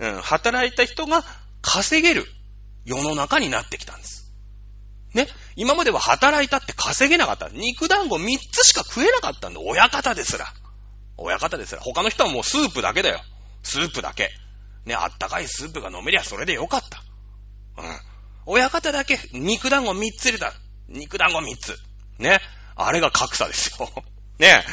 [0.00, 1.24] うん、働いた人が
[1.62, 2.26] 稼げる
[2.84, 4.17] 世の中になってきたんです。
[5.14, 5.26] ね。
[5.56, 7.48] 今までは働いたって稼げなかった。
[7.48, 9.60] 肉団子3つしか食えなかったんだ。
[9.60, 10.46] 親方ですら。
[11.16, 11.80] 親方ですら。
[11.80, 13.20] 他の人はもうスープだけだよ。
[13.62, 14.30] スープだけ。
[14.84, 17.02] ね、あったかいスープが飲めりゃそれでよかった。
[17.82, 18.00] うん。
[18.46, 20.52] 親方だけ肉団子3つ入れた。
[20.88, 21.76] 肉団子3つ。
[22.18, 22.40] ね。
[22.76, 23.90] あれが格差ですよ。
[24.38, 24.64] ね。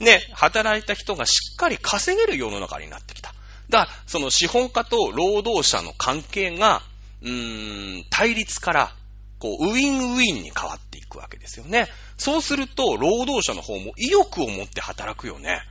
[0.00, 3.34] ね、働いた人がしっかり稼げる世の中になってきた。
[3.68, 6.82] だから、その資本家と労働者の関係が、
[7.20, 8.96] うーん、対立から
[9.42, 11.88] こう、ウィンウィンに変わっていくわけですよね。
[12.16, 15.62] そうすると、労働者の方も意欲を持って働くよね。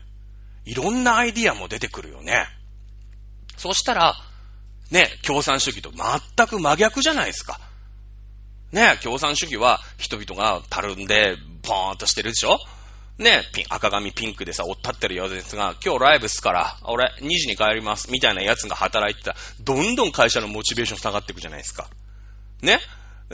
[0.65, 2.47] いろんなアイディアも出てくるよね。
[3.55, 4.15] そしたら、
[4.89, 7.61] ね、共産主義と全く真逆じゃないですか。
[8.73, 12.59] ね、共産主義は人々がたるんで、ポーンとしてるでしょ
[13.19, 21.89] ね、ピン、赤髪ピンクでさ、おったってるやつが、今日ライブっすから、俺、2時に帰ります、みたいなやつが働いてたら、どんどん会社のモチベーション下がっていくじゃないですか。
[22.61, 22.79] ね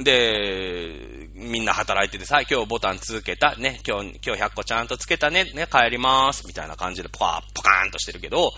[0.03, 8.51] で、みんな働いててさ、今日ボタン続けた、ね、今日、今日100個ちゃんとつけたね、ね、帰りまーす、みたいな感じでポカー、ポカーンとしてるけど、やっ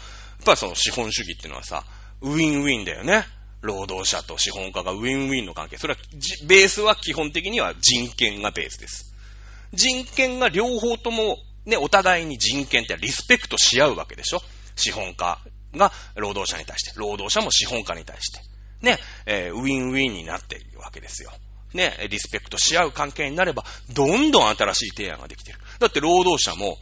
[0.46, 1.84] ぱりその資本主義っていうのはさ、
[2.22, 3.26] ウィンウィンだよね。
[3.62, 5.78] 労働者と資本家がウィンウィンの関係。
[5.78, 6.00] それは、
[6.48, 9.14] ベースは基本的には人権がベースです。
[9.74, 14.42] 人権が両方とも、ね、お互いに人権ってリスペクトし合うわけでしょ
[14.76, 15.40] 資本家
[15.76, 18.40] が労働者に対して、労働者も資本家に対して。
[18.82, 21.32] ね、えー、ウィンウィンになっているわけですよ。
[21.74, 23.64] ね、リスペクトし合う関係になれば、
[23.94, 25.60] どんどん新しい提案ができている。
[25.80, 26.78] だって労働者も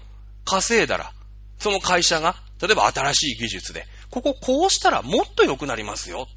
[0.45, 1.11] 稼いだら、
[1.59, 6.27] その会社が、例えば新しい技術で、こここうしたらもっと良くなりますよ。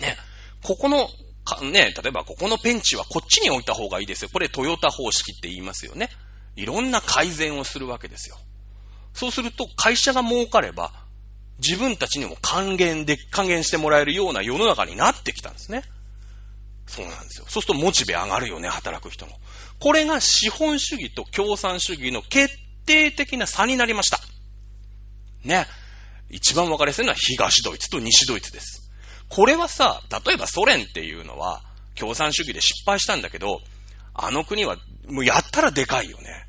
[0.00, 0.16] ね、
[0.62, 1.08] ここの、
[1.44, 4.30] かね、例えばここのペンチはこっちに置いた方がいいですよ。
[4.32, 6.10] これトヨタ方式って言いますよね。
[6.54, 8.36] いろんな改善をするわけですよ。
[9.14, 10.92] そうすると会社が儲かれば、
[11.66, 15.84] 自分たちにも還元で、還元してもらえるような世の中になってきたんですね。
[16.86, 17.46] そうなんですよ。
[17.48, 19.32] そうするとモチベ上がるよね、働く人の。
[19.78, 22.54] これが資本主義と共産主義の決
[22.84, 24.18] 定的な差になりました。
[25.44, 25.66] ね。
[26.28, 28.90] 一番分かりやすいのは東ドイツと西ドイツです。
[29.28, 31.62] これはさ、例えばソ連っていうのは
[31.94, 33.60] 共産主義で失敗したんだけど、
[34.14, 34.76] あの国は
[35.08, 36.46] もうやったらでかいよね。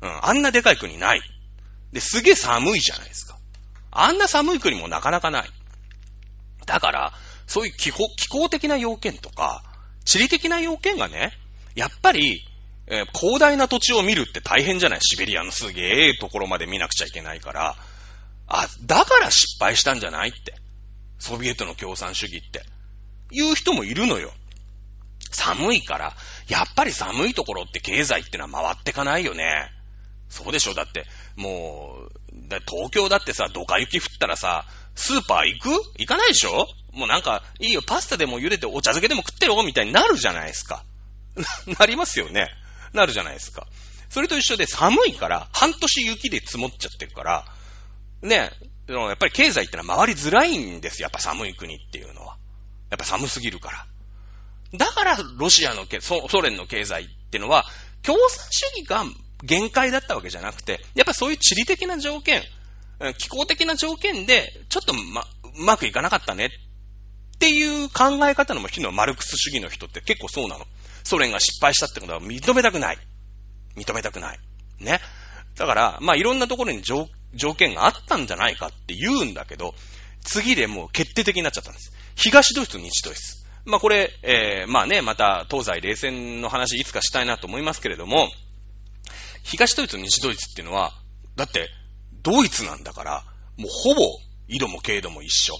[0.00, 1.22] うん、あんなでかい国ない。
[1.92, 3.38] で、すげえ寒いじゃないですか。
[3.94, 5.48] あんな寒い国もなかなかない。
[6.66, 7.12] だから、
[7.46, 9.62] そういう気候気候的な要件とか、
[10.04, 11.32] 地理的な要件がね、
[11.74, 12.42] やっぱり、
[12.86, 14.98] えー、広大な土地を見るって大変じゃない？
[15.00, 17.76] シベリアのすげえところまで見なくちゃいけないから、
[18.46, 20.54] あ、だから失敗したんじゃないって。
[21.18, 22.62] ソビエトの共産主義って。
[23.30, 24.32] 言う人もいるのよ。
[25.30, 26.14] 寒いから、
[26.48, 29.70] やっぱり寒いところって経済ってのは回ってかないよね。
[30.28, 30.74] そうでしょ？
[30.74, 32.10] だって、もう、
[32.48, 35.70] だ東京だってさ、ドカ雪降ったらさ、スーパー行く？
[35.98, 36.66] 行かないでしょ？
[36.92, 40.84] もうなんか、いいよ、パスタでも茹でてお茶漬けでも食ってろみたいになるじゃないですか。
[41.78, 42.48] なりますよね。
[42.92, 43.66] なるじゃないですか。
[44.08, 47.44] それと一緒で寒いから、半年雪で積もっちゃってるから、
[48.22, 48.52] ね、
[48.86, 51.06] やっぱり経済ってのは回りづらいんですよ。
[51.06, 52.36] やっぱ寒い国っていうのは。
[52.90, 53.86] やっぱ寒すぎるから。
[54.78, 57.64] だから、ロシアのソ、ソ連の経済ってのは、
[58.02, 59.04] 共産主義が
[59.44, 62.42] 限界だったわけじゃなくて、やっぱそういう地理的な条件、
[63.18, 65.22] 気候的な条件で、ちょっとま、
[65.56, 66.50] うまくいかなかったねっ
[67.38, 70.66] ていう考え方の人のマルクス主義の人って結構そうなの。
[71.02, 72.98] ソ連が失敗したってことは認めたくない。
[73.76, 74.38] 認めたくない。
[74.80, 75.00] ね。
[75.56, 77.08] だから、まあいろんなところに条
[77.54, 79.74] 件があったんじゃないかって言うんだけど、
[80.22, 81.92] 次でもう決定的になっちゃったんです。
[82.14, 83.44] 東ドイツと西ドイツ。
[83.66, 88.30] まあこれ、えー、まあね、また東西冷戦の話いつかしたいなと思いますけれども、
[89.44, 90.92] 東ドイツと西ドイツっていうのは、
[91.36, 91.68] だって
[92.22, 93.24] ドイツなんだから、
[93.56, 94.00] もうほぼ
[94.48, 95.54] 色も経度も一緒。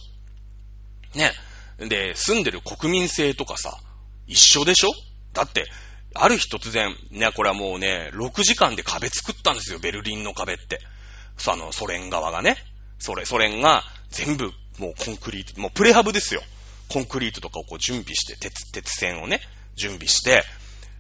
[1.15, 1.33] ね。
[1.79, 3.79] で、住んでる国民性とかさ、
[4.27, 4.91] 一緒でしょ？
[5.33, 5.67] だって、
[6.15, 10.79] ある日突然、ね、これはもうね、6時間で壁作ったんですよ、ベルリンの壁って。
[11.37, 12.57] そあの、ソ連側がね。
[12.99, 16.43] それ、ソ連が全部もうコンクリート、もうプレハブですよ。
[16.89, 19.41] コンクリートとかをこう準備して、鉄、鉄線をね、
[19.75, 20.45] 準備して、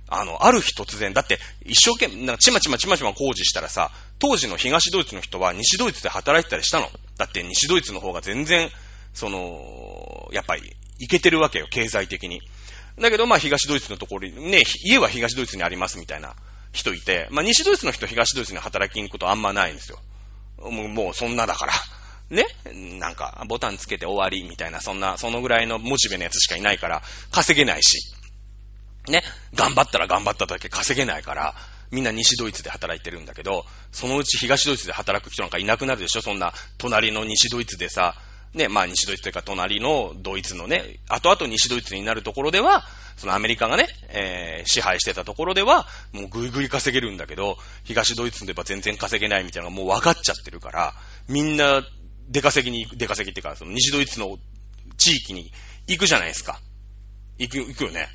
[0.08, 6.90] あの、ある日突然、だって一生懸命、なんかちまちまちまちま工事したらさ、当時の東ドイツの人は西ドイツで働いてたりしたの。
[7.16, 8.70] だって西ドイツの方が全然、
[9.14, 12.40] その、やっぱり、いけてるわけよ、経済的に。
[13.00, 16.36] だけど、まあ、東ドイツのところに、ね、家は東ドイツにありますみたいな
[16.72, 19.98] 人いて、まあ、西ドイツの人東ドイツに働きに行くことあんまないんですよ。
[20.58, 21.72] もう、もうそんなだから。
[22.30, 22.46] ね？
[22.98, 28.14] なんか、ボタンつけて終わりみたいな、そんな、そのぐらいのモチベのやつしかいないから、稼げないし。
[29.08, 29.22] ね、
[29.54, 31.54] 頑張ったら頑張っただけ稼げないから、
[31.90, 36.22] みんな西ドイツで働いてるんだけど、そのうち東ドイツで働く人なんかいなくなるでしょ？
[36.22, 38.14] そんな、隣の西ドイツでさ、
[38.54, 42.84] ね、まあ西ドイツというか隣のドイツのね、後々西ドイツになるところでは、
[43.16, 50.94] そのアメリカがね、えー、支配してたところでは、もうぐいぐい稼げるんだけど、東ドイツで言えば全然稼げないみたいなのがもう分かっちゃってるから、
[51.28, 51.82] みんな
[52.28, 54.38] 出稼ぎに、出稼ぎっていうか、その西ドイツの
[54.96, 55.52] 地域に
[55.86, 56.60] 行くじゃないですか。
[57.38, 58.08] 行く、行くよね。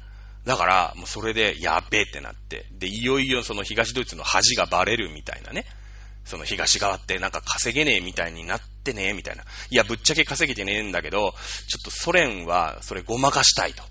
[0.49, 5.63] だから、もうそれで、やべえってなって、で、いよいよその東ドイツの恥がバレるみたいなね。
[6.25, 9.43] その東側ってなんか稼げねえみたいになってねえみたいな。
[9.69, 11.35] いや、ぶっちゃけ稼げてねえんだけど、
[11.67, 13.83] ちょっとソ連はそれごまかしたいと。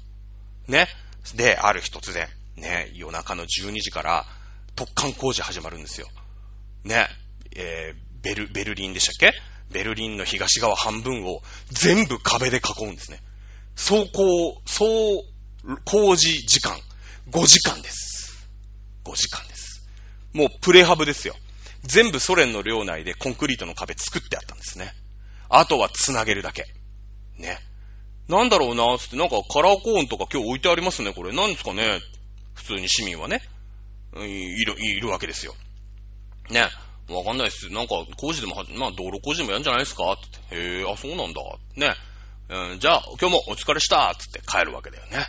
[0.66, 0.88] ね。
[1.36, 4.26] で、ある日突然、ね、夜中の12時から
[4.74, 6.09] 突貫工事始まるんですよ。
[6.82, 7.06] ね。
[7.54, 9.38] えー、ベル、ベルリンでしたっけ？
[9.70, 11.40] ベルリンの東側半分を
[11.70, 13.20] 全部壁で囲うんですね。
[13.76, 15.22] 走行、走
[15.84, 16.78] 工事時間、
[17.30, 18.48] 5時間です。
[19.04, 19.86] 5時間です。
[20.32, 21.34] もうプレハブですよ。
[21.82, 24.92] 全部ソ連の領内でコンクリートの壁作ってあったんですね。
[25.48, 26.64] あとは繋げるだけ。
[27.38, 27.59] ね。
[28.28, 31.32] なんだろうな、つって、なんかカラーコーンとか今日置いてありますね、これ。
[31.32, 32.00] なんですかね
[32.54, 33.40] 普通に市民はね。
[34.16, 35.54] いる、いるわけですよ。
[36.50, 36.68] ね。
[37.09, 37.70] わかんないっす。
[37.70, 40.12] なんか、工事でもまあ、道路工事でもやるんじゃないですか？
[40.12, 40.16] っ
[40.50, 40.56] て。
[40.56, 41.40] へえ、あ、そうなんだ。
[41.76, 41.94] ね。
[42.50, 45.26] うん、じゃあ、今日もお疲れしたつって帰るわけだよね。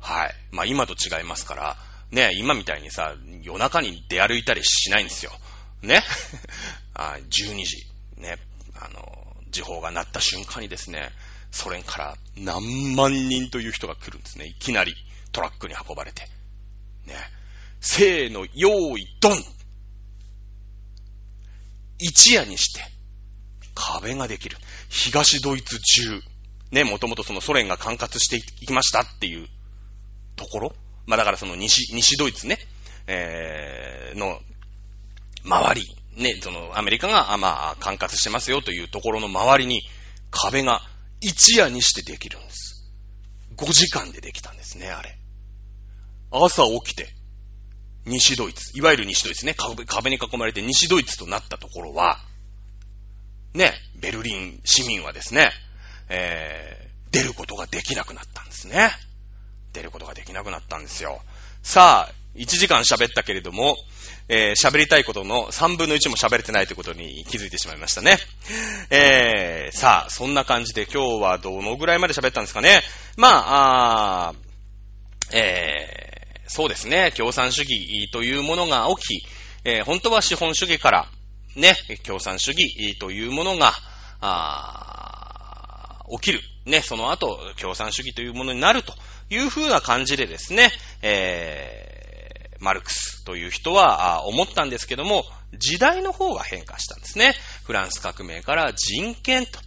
[0.00, 0.34] はい。
[0.50, 1.76] まあ、今と違いますから、
[2.10, 5.32] ね、今みたいにさ、夜中に出歩いたりしないんですよ。
[5.82, 6.02] ね。
[6.94, 7.86] あ12時、
[8.16, 8.38] ね、
[8.74, 11.12] あの、時報が鳴った瞬間にですね、
[11.52, 14.46] ソ連から何万人という人が来るんですね。
[14.46, 14.94] いきなり
[15.32, 16.28] トラックに運ばれて。
[17.06, 17.14] ね。
[17.80, 19.44] せーの、用意、ドン
[21.98, 22.82] 一夜にして、
[23.74, 24.56] 壁ができる。
[24.88, 26.22] 東ドイツ中、
[26.70, 29.48] ね、もともとそのソ連が管轄していきましたっていう
[30.40, 30.74] ところ？
[31.06, 32.58] まあだからその西、西ドイツね、
[33.06, 34.40] えー、の、
[35.44, 35.86] 周り、
[36.16, 39.82] ね、そのアメリカが、まあ、管轄してますよというところの周りに
[40.30, 40.82] 壁が
[41.20, 42.90] 一夜にしてできるんです。
[43.56, 45.16] 5時間でできたんですね、あれ。
[46.30, 47.08] 朝起きて、
[48.06, 52.18] 西ドイツ、いわゆる西ドイツね、壁に囲まれて西ドイツとなったところは、
[53.54, 55.50] ね、ベルリン市民はですね、
[56.08, 58.90] えー、出ることができなくなったんですね。
[59.72, 61.20] 出ることができなくなったんですよ。
[61.62, 63.76] さあ、1時間喋ったけれども、
[64.28, 68.16] えー、喋りたいことの3分の1も喋れてないということに気づいてしまいましたね。
[68.90, 72.82] えー、さあ、そんな感じで今日はどのぐらいまで喋ったんですかね。
[73.16, 74.34] まあ、あ
[75.32, 79.26] えー、そうですね、共産主義というものが起き、
[79.64, 81.08] えー、本当は資本主義から、
[81.56, 83.72] ね、共産主義というものが、
[84.20, 85.00] あ
[86.10, 86.40] 起きる。
[86.66, 88.94] ね、その後、共産主義というものになると
[89.30, 90.70] いうふうな感じでですね、
[91.02, 95.24] えー、マルクスという人は思ったんですけども、
[95.58, 97.34] 時代の方が変化したんですね。
[97.64, 99.58] フランス革命から人権と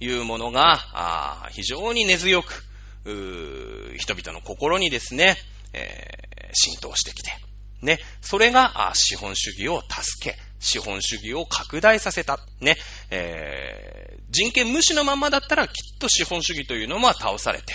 [0.00, 2.64] いうものが非常に根強く、
[3.04, 5.36] 人々の心にですね、
[5.72, 7.30] えー、浸透してきて、
[7.82, 12.40] ね、それが資本主義を助け、資本主義を拡大させた。
[12.60, 12.76] ね、
[13.10, 17.74] えー、人権無視のままだったらきっと資本主義というのは倒されて、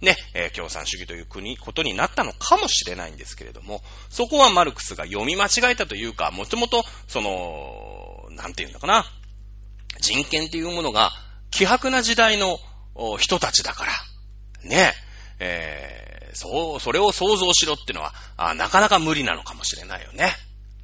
[0.00, 9.06] ね、えー、共産主義という国、ことになったのかもしれないんですけれども、そこはマルクスが読み間違えたというか、もともと、その、なんて言うんだかな、
[10.00, 11.12] 人権っていうものが、
[11.50, 12.58] 希薄な時代の
[13.18, 13.92] 人たちだから、
[14.68, 14.92] ね、
[15.38, 20.32] えー、そう、それを想像しろってのは、あなかなか無理なのかもしれないよね。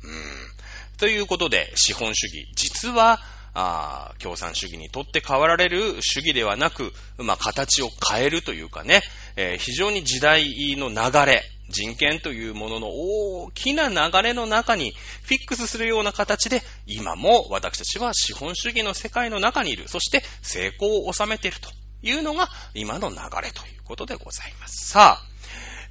[0.05, 0.60] うん。
[1.01, 3.21] ということで、資本主義、実は、
[3.53, 9.03] あ共産主義にとって変わられる主義ではなく、まあ、形を変えるというかね、
[9.35, 14.93] えー、非常に時代の流れ、人権というものの大きな流れの中に
[15.23, 19.89] フィックスするような形で、今も私たちは資本主義の世界の中にいる。
[19.89, 21.71] そして成功を収めていると
[22.03, 24.89] いうのが今の流れということでございます。
[24.91, 25.27] さあ、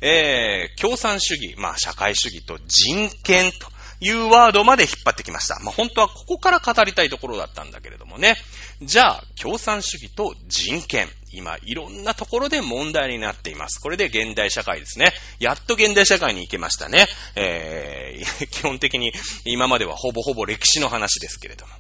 [0.01, 5.60] えー、共産主義、まあ社会主義と人権というワードまで引っ張ってきました。
[5.60, 8.36] まあ、本当はここから語りたいところだったんだけれどもね。
[8.82, 11.08] じゃあ、共産主義と人権。
[11.32, 13.80] 今、いろんなところで問題になっています。
[13.80, 15.14] これで現代社会ですね。
[15.39, 17.06] やっと現代社会に行けましたね。
[17.36, 19.12] えー、 基本的に
[19.45, 21.74] 今まではほぼほぼ歴史の話ですけれども。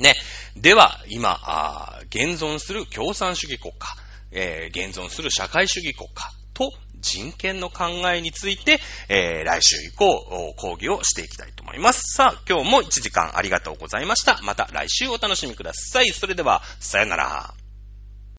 [0.00, 0.14] ね。
[0.56, 3.96] では、今、あ現存する共産主義国家、
[4.32, 12.14] えー、現存する社会主義国家と人権の考えについて、えー、来週以降、講義をしていきたいと思います。
[12.16, 14.40] さあ、今日も1時間ありがとうございました。
[14.42, 16.10] また来週お楽しみください。
[16.10, 17.57] それでは、さよなら。